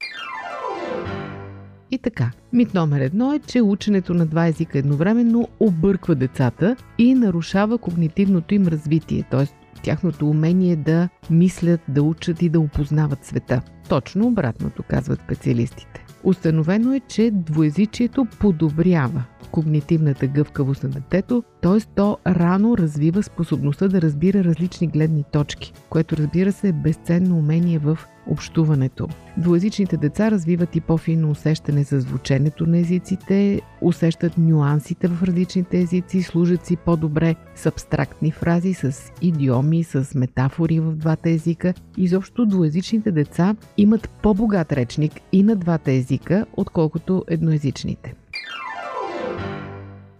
И 1.91 1.97
така, 1.97 2.31
мит 2.53 2.73
номер 2.73 3.01
едно 3.01 3.33
е, 3.33 3.39
че 3.39 3.61
ученето 3.61 4.13
на 4.13 4.25
два 4.25 4.47
езика 4.47 4.77
едновременно 4.77 5.47
обърква 5.59 6.15
децата 6.15 6.75
и 6.97 7.13
нарушава 7.13 7.77
когнитивното 7.77 8.53
им 8.53 8.67
развитие, 8.67 9.23
т.е. 9.31 9.45
тяхното 9.81 10.29
умение 10.29 10.75
да 10.75 11.09
мислят, 11.29 11.81
да 11.87 12.03
учат 12.03 12.41
и 12.41 12.49
да 12.49 12.59
опознават 12.59 13.25
света. 13.25 13.61
Точно 13.89 14.27
обратното, 14.27 14.83
казват 14.83 15.19
специалистите. 15.19 16.04
Установено 16.25 16.93
е, 16.93 16.99
че 16.99 17.31
двуязичието 17.31 18.25
подобрява 18.39 19.23
когнитивната 19.51 20.27
гъвкавост 20.27 20.83
на 20.83 20.89
детето, 20.89 21.43
т.е. 21.65 21.79
то 21.95 22.17
рано 22.27 22.77
развива 22.77 23.23
способността 23.23 23.87
да 23.87 24.01
разбира 24.01 24.43
различни 24.43 24.87
гледни 24.87 25.23
точки, 25.31 25.73
което 25.89 26.17
разбира 26.17 26.51
се 26.51 26.67
е 26.67 26.73
безценно 26.73 27.37
умение 27.37 27.79
в 27.79 27.99
общуването. 28.27 29.07
Двуязичните 29.37 29.97
деца 29.97 30.31
развиват 30.31 30.75
и 30.75 30.81
по-финно 30.81 31.31
усещане 31.31 31.83
за 31.83 31.99
звученето 31.99 32.65
на 32.65 32.77
езиците, 32.77 33.61
усещат 33.81 34.37
нюансите 34.37 35.07
в 35.07 35.23
различните 35.23 35.79
езици, 35.81 36.21
служат 36.21 36.65
си 36.65 36.75
по-добре 36.75 37.35
с 37.55 37.65
абстрактни 37.65 38.31
фрази, 38.31 38.73
с 38.73 39.11
идиоми, 39.21 39.83
с 39.83 40.15
метафори 40.15 40.79
в 40.79 40.91
двата 40.91 41.29
езика. 41.29 41.73
Изобщо 41.97 42.45
двуязичните 42.45 43.11
деца 43.11 43.55
имат 43.77 44.09
по-богат 44.09 44.71
речник 44.71 45.13
и 45.31 45.43
на 45.43 45.55
двата 45.55 45.91
езика, 45.91 46.45
отколкото 46.57 47.23
едноязичните. 47.27 48.13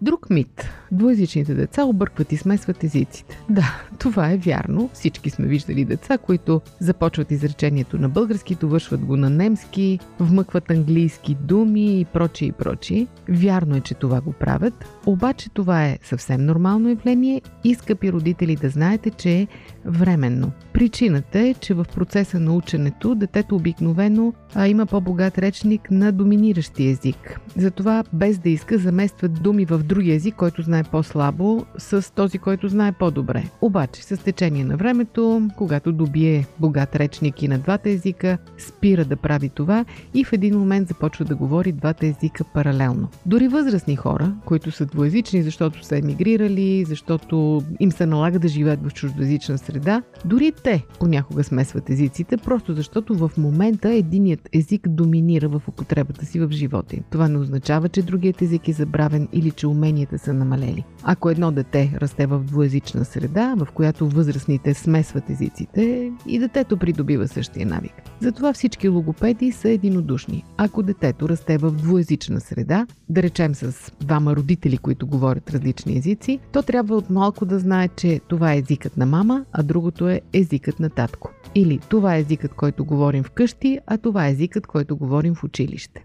Друг 0.02 0.30
мит. 0.30 0.70
Двуязичните 0.92 1.54
деца 1.54 1.86
объркват 1.86 2.32
и 2.32 2.38
смесват 2.38 2.84
езиците. 2.84 3.38
Да, 3.50 3.82
това 4.00 4.32
е 4.32 4.38
вярно. 4.38 4.90
Всички 4.94 5.30
сме 5.30 5.48
виждали 5.48 5.86
деца, 5.86 6.18
които 6.18 6.62
започват 6.80 7.32
изречението 7.32 7.98
на 7.98 8.10
български, 8.10 8.56
довършват 8.56 9.06
го 9.06 9.18
на 9.18 9.30
немски, 9.30 10.00
вмъкват 10.20 10.72
английски 10.72 11.36
думи 11.42 12.00
и 12.00 12.06
прочие 12.06 12.48
и 12.48 12.52
прочие. 12.52 13.08
Вярно 13.30 13.76
е, 13.76 13.82
че 13.82 13.94
това 13.94 14.22
го 14.22 14.32
правят, 14.32 14.86
обаче 15.06 15.50
това 15.50 15.86
е 15.86 16.00
съвсем 16.04 16.46
нормално 16.46 16.90
явление 16.90 17.42
и, 17.64 17.76
скъпи 17.76 18.12
родители, 18.12 18.56
да 18.56 18.70
знаете, 18.70 19.10
че 19.10 19.32
е 19.32 19.48
временно. 19.86 20.52
Причината 20.74 21.40
е, 21.40 21.54
че 21.54 21.74
в 21.74 21.86
процеса 21.96 22.40
на 22.40 22.56
ученето 22.56 23.16
детето 23.16 23.56
обикновено 23.56 24.34
а, 24.56 24.68
има 24.68 24.86
по-богат 24.86 25.38
речник 25.38 25.92
на 25.92 26.12
доминиращи 26.12 26.88
език. 26.88 27.40
Затова, 27.58 28.04
без 28.14 28.38
да 28.38 28.50
иска, 28.50 28.78
заместват 28.78 29.42
думи 29.44 29.66
в 29.66 29.78
други 29.78 30.12
език, 30.12 30.36
който 30.36 30.62
знае 30.62 30.75
знае 30.76 30.84
по-слабо 30.84 31.66
с 31.78 32.14
този, 32.14 32.38
който 32.38 32.68
знае 32.68 32.92
по-добре. 32.92 33.44
Обаче, 33.62 34.04
с 34.04 34.18
течение 34.18 34.64
на 34.64 34.78
времето, 34.78 35.50
когато 35.58 35.92
добие 35.92 36.46
богат 36.60 36.96
речник 36.96 37.44
и 37.44 37.48
на 37.48 37.60
двата 37.60 37.90
езика, 37.90 38.38
спира 38.58 39.06
да 39.06 39.16
прави 39.16 39.50
това 39.50 39.86
и 40.14 40.24
в 40.24 40.34
един 40.34 40.60
момент 40.60 40.88
започва 40.88 41.26
да 41.26 41.36
говори 41.36 41.72
двата 41.72 42.08
езика 42.08 42.44
паралелно. 42.54 43.08
Дори 43.26 43.48
възрастни 43.48 43.96
хора, 43.96 44.34
които 44.46 44.72
са 44.72 44.86
двуязични, 44.86 45.44
защото 45.44 45.86
са 45.86 45.98
емигрирали, 45.98 46.86
защото 46.86 47.62
им 47.80 47.92
се 47.92 48.06
налага 48.06 48.40
да 48.40 48.48
живеят 48.48 48.84
в 48.84 48.94
чуждоязична 48.94 49.58
среда, 49.58 50.02
дори 50.26 50.52
те 50.64 50.86
понякога 51.00 51.44
смесват 51.44 51.90
езиците, 51.90 52.38
просто 52.38 52.74
защото 52.74 53.16
в 53.16 53.32
момента 53.38 53.90
единият 53.90 54.50
език 54.54 54.90
доминира 54.90 55.48
в 55.48 55.62
употребата 55.68 56.26
си 56.26 56.40
в 56.40 56.52
живота. 56.52 56.96
Това 57.12 57.28
не 57.28 57.38
означава, 57.38 57.90
че 57.90 58.02
другият 58.02 58.42
език 58.42 58.68
е 58.68 58.74
забравен 58.74 59.28
или 59.34 59.52
че 59.52 59.68
уменията 59.68 60.20
са 60.20 60.34
намалели. 60.66 60.84
Ако 61.04 61.30
едно 61.30 61.52
дете 61.52 61.98
расте 62.02 62.26
в 62.26 62.40
двуязична 62.40 63.06
среда, 63.06 63.56
в 63.58 63.68
която 63.74 64.10
възрастните 64.10 64.74
смесват 64.74 65.30
езиците, 65.30 66.12
и 66.28 66.40
детето 66.40 66.78
придобива 66.78 67.28
същия 67.28 67.66
навик. 67.66 67.94
Затова 68.20 68.54
всички 68.54 68.90
логопеди 68.90 69.52
са 69.52 69.70
единодушни. 69.70 70.44
Ако 70.58 70.84
детето 70.84 71.30
расте 71.30 71.58
в 71.58 71.72
двуязична 71.72 72.42
среда, 72.42 72.88
да 73.10 73.24
речем 73.24 73.56
с 73.56 73.92
двама 74.02 74.36
родители, 74.36 74.78
които 74.78 75.08
говорят 75.08 75.52
различни 75.52 75.98
езици, 75.98 76.40
то 76.52 76.62
трябва 76.62 76.96
от 76.96 77.10
малко 77.10 77.46
да 77.46 77.60
знае, 77.60 77.88
че 77.88 78.22
това 78.28 78.54
е 78.54 78.58
езикът 78.58 78.98
на 78.98 79.06
мама, 79.06 79.46
а 79.52 79.64
другото 79.64 80.10
е 80.10 80.22
езикът 80.34 80.80
на 80.80 80.90
татко. 80.90 81.30
Или 81.56 81.80
това 81.90 82.16
е 82.16 82.20
езикът, 82.20 82.54
който 82.54 82.86
говорим 82.86 83.24
вкъщи, 83.24 83.80
а 83.88 83.98
това 83.98 84.28
е 84.28 84.32
езикът, 84.32 84.68
който 84.68 84.98
говорим 84.98 85.36
в 85.36 85.44
училище. 85.44 86.04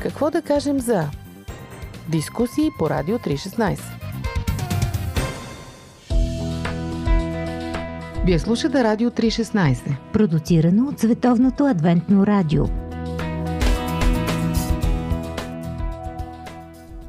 Какво 0.00 0.30
да 0.30 0.42
кажем 0.42 0.80
за 0.80 1.08
дискусии 2.08 2.70
по 2.78 2.90
Радио 2.90 3.18
316? 3.18 3.80
Вие 8.26 8.38
слушате 8.38 8.84
Радио 8.84 9.10
316. 9.10 9.96
Продуцирано 10.12 10.88
от 10.88 10.98
Световното 10.98 11.66
адвентно 11.66 12.26
радио. 12.26 12.64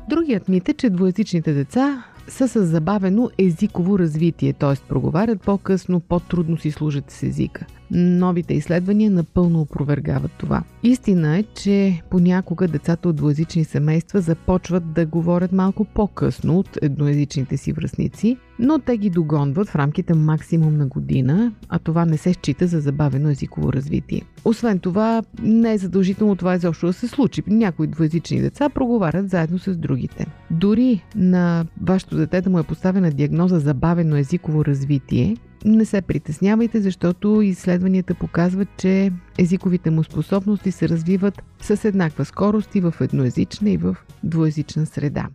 Другият 0.09 0.49
мит 0.49 0.69
е, 0.69 0.73
че 0.73 0.89
двуязичните 0.89 1.53
деца 1.53 2.03
са 2.27 2.47
с 2.47 2.65
забавено 2.65 3.29
езиково 3.37 3.99
развитие, 3.99 4.53
т.е. 4.53 4.87
проговарят 4.87 5.41
по-късно, 5.41 5.99
по-трудно 5.99 6.57
си 6.57 6.71
служат 6.71 7.11
с 7.11 7.23
езика. 7.23 7.65
Новите 7.93 8.53
изследвания 8.53 9.11
напълно 9.11 9.61
опровергават 9.61 10.31
това. 10.37 10.63
Истина 10.83 11.37
е, 11.37 11.43
че 11.43 12.01
понякога 12.09 12.67
децата 12.67 13.09
от 13.09 13.15
двуязични 13.15 13.63
семейства 13.63 14.21
започват 14.21 14.93
да 14.93 15.05
говорят 15.05 15.51
малко 15.51 15.85
по-късно 15.85 16.59
от 16.59 16.77
едноязичните 16.81 17.57
си 17.57 17.73
връзници, 17.73 18.37
но 18.59 18.79
те 18.79 18.97
ги 18.97 19.09
догонват 19.09 19.69
в 19.69 19.75
рамките 19.75 20.13
максимум 20.13 20.77
на 20.77 20.87
година, 20.87 21.53
а 21.69 21.79
това 21.79 22.05
не 22.05 22.17
се 22.17 22.33
счита 22.33 22.67
за 22.67 22.79
забавено 22.79 23.29
езиково 23.29 23.73
развитие. 23.73 24.21
Освен 24.45 24.79
това, 24.79 25.23
не 25.43 25.73
е 25.73 25.77
задължително 25.77 26.35
това 26.35 26.55
изобщо 26.55 26.85
да 26.85 26.93
се 26.93 27.07
случи. 27.07 27.43
Някои 27.47 27.87
двуязични 27.87 28.41
деца 28.41 28.69
проговарят 28.69 29.29
заедно 29.29 29.59
с 29.59 29.77
другите. 29.77 30.27
Дори 30.51 31.03
на 31.15 31.65
вашето 31.81 32.15
дете 32.15 32.41
да 32.41 32.49
му 32.49 32.59
е 32.59 32.63
поставена 32.63 33.11
диагноза 33.11 33.59
забавено 33.59 34.15
езиково 34.15 34.65
развитие, 34.65 35.37
не 35.65 35.85
се 35.85 36.01
притеснявайте, 36.01 36.81
защото 36.81 37.41
изследванията 37.41 38.13
показват, 38.13 38.67
че 38.77 39.11
езиковите 39.37 39.89
му 39.89 40.03
способности 40.03 40.71
се 40.71 40.89
развиват 40.89 41.43
с 41.61 41.85
еднаква 41.85 42.25
скорост 42.25 42.75
и 42.75 42.81
в 42.81 42.93
едноязична 43.01 43.69
и 43.69 43.77
в 43.77 43.95
двуязична 44.23 44.85
среда. 44.85 45.27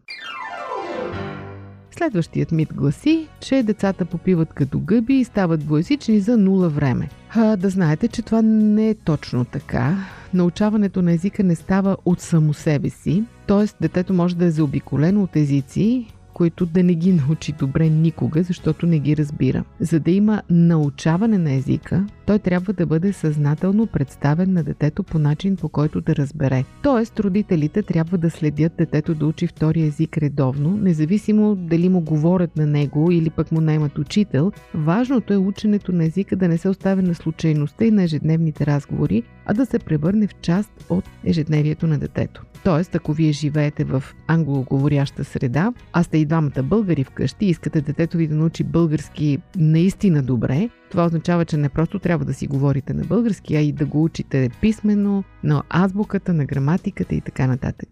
Следващият 1.99 2.53
мит 2.53 2.75
гласи, 2.75 3.29
че 3.41 3.63
децата 3.63 4.05
попиват 4.05 4.53
като 4.53 4.81
гъби 4.81 5.15
и 5.15 5.25
стават 5.25 5.61
двуязични 5.61 6.21
за 6.21 6.37
нула 6.37 6.69
време. 6.69 7.09
А, 7.31 7.57
да 7.57 7.71
знаете, 7.71 8.09
че 8.09 8.23
това 8.23 8.43
не 8.43 8.91
е 8.91 8.95
точно 8.95 9.45
така. 9.45 9.97
Научаването 10.35 11.03
на 11.03 11.13
езика 11.13 11.43
не 11.43 11.55
става 11.55 11.97
от 12.05 12.21
само 12.21 12.55
себе 12.55 12.91
си, 12.91 13.25
т.е. 13.47 13.67
детето 13.81 14.15
може 14.15 14.37
да 14.37 14.45
е 14.45 14.51
заобиколено 14.51 15.23
от 15.23 15.37
езици, 15.37 16.07
които 16.39 16.67
да 16.67 16.83
не 16.83 16.95
ги 16.95 17.13
научи 17.13 17.53
добре 17.53 17.89
никога, 17.89 18.43
защото 18.43 18.87
не 18.87 18.99
ги 18.99 19.17
разбира. 19.17 19.65
За 19.81 20.01
да 20.01 20.11
има 20.11 20.43
научаване 20.51 21.39
на 21.39 21.53
езика, 21.53 22.07
той 22.27 22.39
трябва 22.39 22.73
да 22.73 22.87
бъде 22.87 23.13
съзнателно 23.13 23.87
представен 23.87 24.53
на 24.53 24.63
детето 24.63 25.03
по 25.03 25.19
начин, 25.19 25.57
по 25.57 25.69
който 25.69 26.01
да 26.01 26.17
разбере. 26.17 26.65
Тоест, 26.83 27.21
родителите 27.21 27.83
трябва 27.83 28.19
да 28.19 28.31
следят 28.31 28.73
детето 28.79 29.15
да 29.15 29.27
учи 29.27 29.47
втори 29.47 29.83
език 29.83 30.19
редовно, 30.19 30.77
независимо 30.77 31.57
дали 31.57 31.89
му 31.89 32.01
говорят 32.01 32.57
на 32.57 32.67
него 32.67 33.13
или 33.13 33.31
пък 33.31 33.53
му 33.53 33.61
наймат 33.61 33.99
учител. 33.99 34.53
Важното 34.75 35.33
е 35.33 35.37
ученето 35.37 35.93
на 35.93 36.05
езика 36.05 36.37
да 36.37 36.49
не 36.49 36.59
се 36.59 36.69
оставя 36.69 37.03
на 37.03 37.15
случайността 37.15 37.85
и 37.85 37.91
на 37.91 38.03
ежедневните 38.03 38.67
разговори, 38.67 39.23
а 39.47 39.55
да 39.55 39.67
се 39.67 39.79
превърне 39.79 40.27
в 40.27 40.35
част 40.35 40.71
от 40.91 41.05
ежедневието 41.25 41.87
на 41.87 41.99
детето. 41.99 42.45
Тоест, 42.65 42.95
ако 42.95 43.13
вие 43.13 43.33
живеете 43.33 43.85
в 43.85 44.05
англоговоряща 44.27 45.25
среда, 45.25 45.73
а 45.93 46.03
сте 46.03 46.19
двамата 46.29 46.63
българи 46.63 47.05
вкъщи 47.05 47.47
и 47.47 47.51
искате 47.51 47.81
детето 47.81 48.17
ви 48.17 48.29
да 48.29 48.35
научи 48.35 48.65
български 48.65 49.39
наистина 49.57 50.23
добре, 50.23 50.71
това 50.91 51.07
означава, 51.07 51.45
че 51.45 51.57
не 51.57 51.69
просто 51.69 51.99
трябва 51.99 52.25
да 52.25 52.35
си 52.35 52.47
говорите 52.47 52.95
на 52.95 53.05
български, 53.05 53.57
а 53.57 53.61
и 53.61 53.73
да 53.73 53.87
го 53.87 54.05
учите 54.05 54.51
писменно, 54.61 55.25
на 55.45 55.63
азбуката, 55.71 56.33
на 56.33 56.45
граматиката 56.45 57.15
и 57.15 57.21
така 57.21 57.47
нататък. 57.47 57.89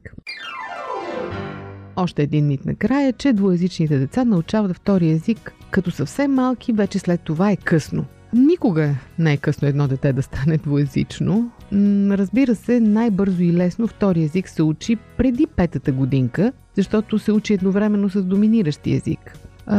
Още 1.96 2.22
един 2.22 2.46
мит 2.46 2.64
накрая, 2.64 3.12
че 3.12 3.32
двуязичните 3.32 3.98
деца 3.98 4.24
научават 4.24 4.76
втори 4.76 5.10
език 5.10 5.52
като 5.70 5.90
съвсем 5.90 6.34
малки, 6.34 6.72
вече 6.72 6.98
след 6.98 7.20
това 7.20 7.50
е 7.50 7.56
късно. 7.56 8.04
Никога 8.32 8.94
не 9.18 9.32
е 9.32 9.36
късно 9.36 9.68
едно 9.68 9.88
дете 9.88 10.12
да 10.12 10.22
стане 10.22 10.56
двуязично. 10.56 11.50
Разбира 12.10 12.54
се, 12.54 12.80
най-бързо 12.80 13.42
и 13.42 13.52
лесно 13.52 13.86
втори 13.86 14.22
език 14.22 14.48
се 14.48 14.62
учи 14.62 14.96
преди 15.16 15.46
петата 15.46 15.92
годинка, 15.92 16.52
защото 16.74 17.18
се 17.18 17.32
учи 17.32 17.54
едновременно 17.54 18.10
с 18.10 18.24
доминиращи 18.24 18.92
език. 18.92 19.38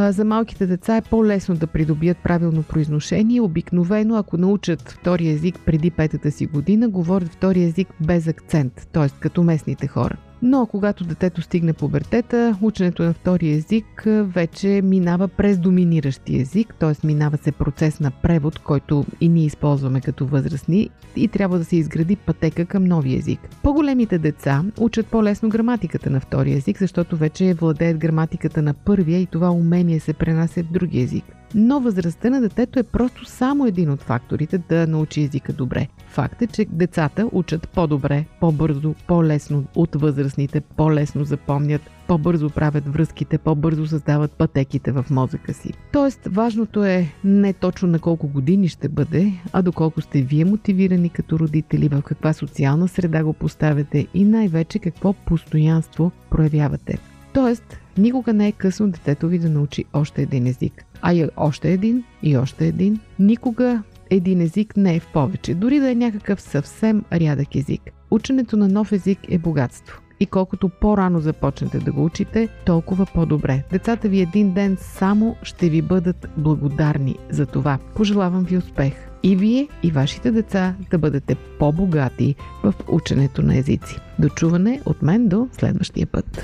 За 0.09 0.25
малките 0.25 0.65
деца 0.65 0.97
е 0.97 1.01
по-лесно 1.01 1.55
да 1.55 1.67
придобият 1.67 2.17
правилно 2.17 2.63
произношение. 2.63 3.41
Обикновено, 3.41 4.15
ако 4.15 4.37
научат 4.37 4.81
втори 4.81 5.29
език 5.29 5.59
преди 5.65 5.91
петата 5.91 6.31
си 6.31 6.45
година, 6.45 6.89
говорят 6.89 7.29
втори 7.29 7.63
език 7.63 7.87
без 8.05 8.27
акцент, 8.27 8.87
т.е. 8.91 9.09
като 9.19 9.43
местните 9.43 9.87
хора. 9.87 10.17
Но 10.41 10.65
когато 10.65 11.03
детето 11.03 11.41
стигне 11.41 11.73
пубертета, 11.73 12.57
ученето 12.61 13.03
на 13.03 13.13
втори 13.13 13.51
език 13.51 14.03
вече 14.07 14.81
минава 14.83 15.27
през 15.27 15.57
доминиращи 15.57 16.39
език, 16.39 16.75
т.е. 16.79 17.07
минава 17.07 17.37
се 17.37 17.51
процес 17.51 17.99
на 17.99 18.11
превод, 18.11 18.59
който 18.59 19.05
и 19.21 19.29
ние 19.29 19.45
използваме 19.45 20.01
като 20.01 20.25
възрастни 20.25 20.89
и 21.15 21.27
трябва 21.27 21.57
да 21.57 21.65
се 21.65 21.75
изгради 21.75 22.15
пътека 22.15 22.65
към 22.65 22.83
нови 22.83 23.15
език. 23.15 23.39
По-големите 23.63 24.17
деца 24.17 24.63
учат 24.79 25.07
по-лесно 25.07 25.49
граматиката 25.49 26.09
на 26.09 26.19
втори 26.19 26.53
език, 26.53 26.79
защото 26.79 27.17
вече 27.17 27.53
владеят 27.53 27.97
граматиката 27.97 28.61
на 28.61 28.73
първия 28.73 29.19
и 29.19 29.25
това 29.25 29.51
умение 29.51 29.99
се 29.99 30.13
пренася 30.13 30.63
в 30.63 30.71
други 30.71 31.01
език. 31.01 31.36
Но 31.55 31.79
възрастта 31.79 32.29
на 32.29 32.41
детето 32.41 32.79
е 32.79 32.83
просто 32.83 33.25
само 33.25 33.65
един 33.65 33.89
от 33.89 34.01
факторите 34.01 34.57
да 34.57 34.87
научи 34.87 35.21
езика 35.21 35.53
добре. 35.53 35.87
Факт 36.07 36.41
е, 36.41 36.47
че 36.47 36.65
децата 36.71 37.29
учат 37.31 37.69
по-добре, 37.69 38.25
по-бързо, 38.39 38.95
по-лесно 39.07 39.63
от 39.75 39.95
възрастните, 39.95 40.61
по-лесно 40.61 41.23
запомнят, 41.23 41.81
по-бързо 42.07 42.49
правят 42.49 42.87
връзките, 42.87 43.37
по-бързо 43.37 43.87
създават 43.87 44.31
пътеките 44.31 44.91
в 44.91 45.05
мозъка 45.11 45.53
си. 45.53 45.73
Тоест, 45.91 46.19
важното 46.25 46.83
е 46.83 47.07
не 47.23 47.53
точно 47.53 47.87
на 47.87 47.99
колко 47.99 48.27
години 48.27 48.67
ще 48.67 48.89
бъде, 48.89 49.33
а 49.53 49.61
доколко 49.61 50.01
сте 50.01 50.21
вие 50.21 50.45
мотивирани 50.45 51.09
като 51.09 51.39
родители, 51.39 51.87
в 51.87 52.01
каква 52.01 52.33
социална 52.33 52.87
среда 52.87 53.23
го 53.23 53.33
поставяте 53.33 54.07
и 54.13 54.23
най-вече 54.23 54.79
какво 54.79 55.13
постоянство 55.13 56.11
проявявате. 56.29 56.97
Тоест, 57.33 57.79
никога 57.97 58.33
не 58.33 58.47
е 58.47 58.51
късно 58.51 58.89
детето 58.89 59.27
ви 59.27 59.39
да 59.39 59.49
научи 59.49 59.85
още 59.93 60.21
един 60.21 60.47
език. 60.47 60.85
А 61.01 61.13
и 61.13 61.27
още 61.37 61.71
един, 61.71 62.03
и 62.23 62.37
още 62.37 62.67
един. 62.67 62.99
Никога 63.19 63.83
един 64.09 64.41
език 64.41 64.77
не 64.77 64.95
е 64.95 64.99
в 64.99 65.07
повече, 65.13 65.53
дори 65.53 65.79
да 65.79 65.91
е 65.91 65.95
някакъв 65.95 66.41
съвсем 66.41 67.03
рядък 67.13 67.55
език. 67.55 67.81
Ученето 68.11 68.57
на 68.57 68.67
нов 68.67 68.91
език 68.91 69.19
е 69.29 69.37
богатство. 69.37 70.01
И 70.19 70.25
колкото 70.25 70.69
по-рано 70.69 71.19
започнете 71.19 71.79
да 71.79 71.91
го 71.91 72.05
учите, 72.05 72.47
толкова 72.65 73.05
по-добре. 73.05 73.63
Децата 73.71 74.09
ви 74.09 74.21
един 74.21 74.53
ден 74.53 74.77
само 74.79 75.35
ще 75.43 75.69
ви 75.69 75.81
бъдат 75.81 76.27
благодарни 76.37 77.15
за 77.29 77.45
това. 77.45 77.77
Пожелавам 77.95 78.43
ви 78.43 78.57
успех! 78.57 78.93
И 79.23 79.35
вие, 79.35 79.67
и 79.83 79.91
вашите 79.91 80.31
деца 80.31 80.75
да 80.91 80.97
бъдете 80.97 81.35
по-богати 81.35 82.35
в 82.63 82.73
ученето 82.91 83.41
на 83.41 83.57
езици. 83.57 83.95
Дочуване 84.19 84.81
от 84.85 85.01
мен 85.01 85.27
до 85.27 85.47
следващия 85.51 86.07
път. 86.07 86.43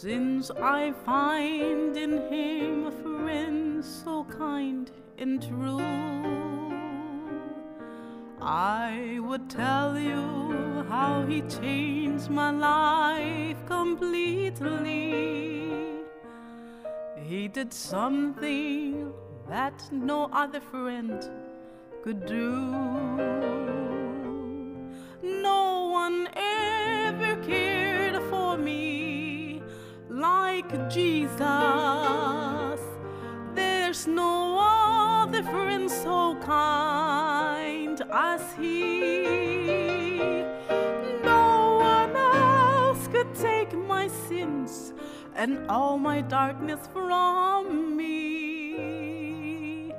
since 0.00 0.52
I 0.52 0.92
find 1.04 1.96
in 1.96 2.18
him 2.30 2.86
a 2.86 2.92
friend 2.92 3.84
so 3.84 4.22
kind 4.38 4.88
and 5.18 5.42
true. 5.42 5.80
I 8.40 9.18
would 9.20 9.50
tell 9.50 9.98
you 9.98 10.86
how 10.88 11.26
he 11.26 11.40
changed 11.42 12.30
my 12.30 12.52
life 12.52 13.56
completely. 13.66 14.84
He 17.16 17.48
did 17.48 17.72
something 17.72 19.12
that 19.48 19.82
no 19.90 20.30
other 20.32 20.60
friend 20.60 21.28
could 22.04 22.24
do. 22.24 22.54
No 25.24 25.88
one 25.90 26.28
ever 26.36 27.34
cared 27.42 27.77
like 30.70 30.90
Jesus. 30.90 31.38
There's 33.54 34.06
no 34.06 34.58
other 34.60 35.42
friend 35.42 35.90
so 35.90 36.36
kind 36.36 38.00
as 38.12 38.52
he. 38.54 39.22
No 41.24 41.78
one 41.80 42.16
else 42.16 43.08
could 43.08 43.34
take 43.34 43.72
my 43.74 44.08
sins 44.08 44.92
and 45.34 45.66
all 45.68 45.98
my 45.98 46.20
darkness 46.20 46.88
from 46.92 47.96
me. 47.96 49.92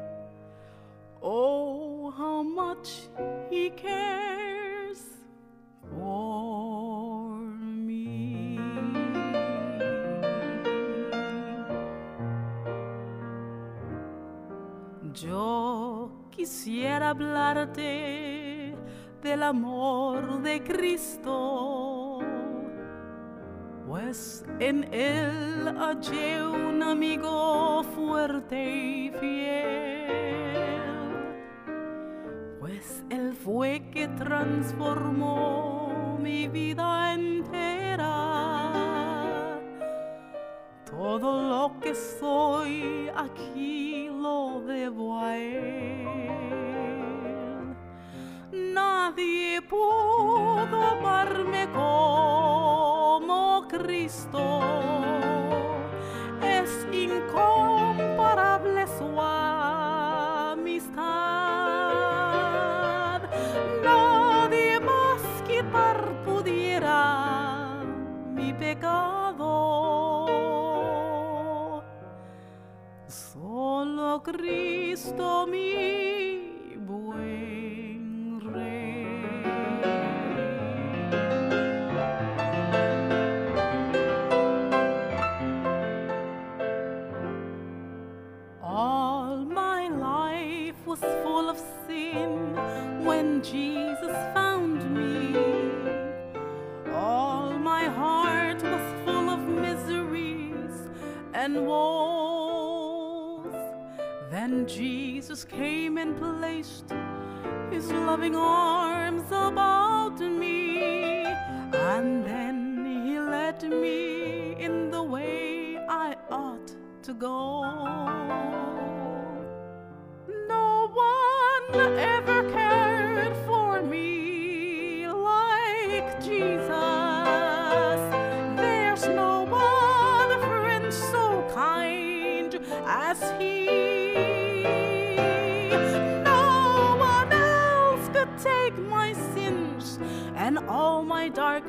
Oh, 1.21 2.11
how 2.11 2.41
much 2.43 3.09
he 3.49 3.69
cares 3.71 3.98
quisiera 16.49 17.11
hablarte 17.11 18.73
del 19.21 19.43
amor 19.43 20.41
de 20.41 20.63
Cristo, 20.63 22.21
pues 23.87 24.43
en 24.59 24.91
él 24.91 25.77
hallé 25.77 26.43
un 26.43 26.81
amigo 26.81 27.83
fuerte 27.95 28.65
y 28.65 29.11
fiel 29.11 30.09
pues 32.59 33.05
Él 33.11 33.35
fue 33.35 33.83
que 33.91 34.07
transformó 34.07 36.17
mi 36.19 36.47
vida 36.47 37.13
entera. 37.13 37.38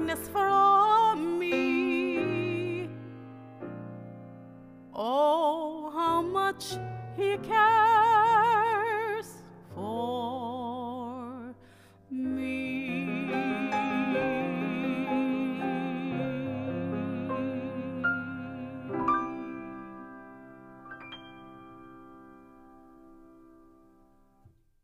darkness 0.01 0.29
for 0.29 0.50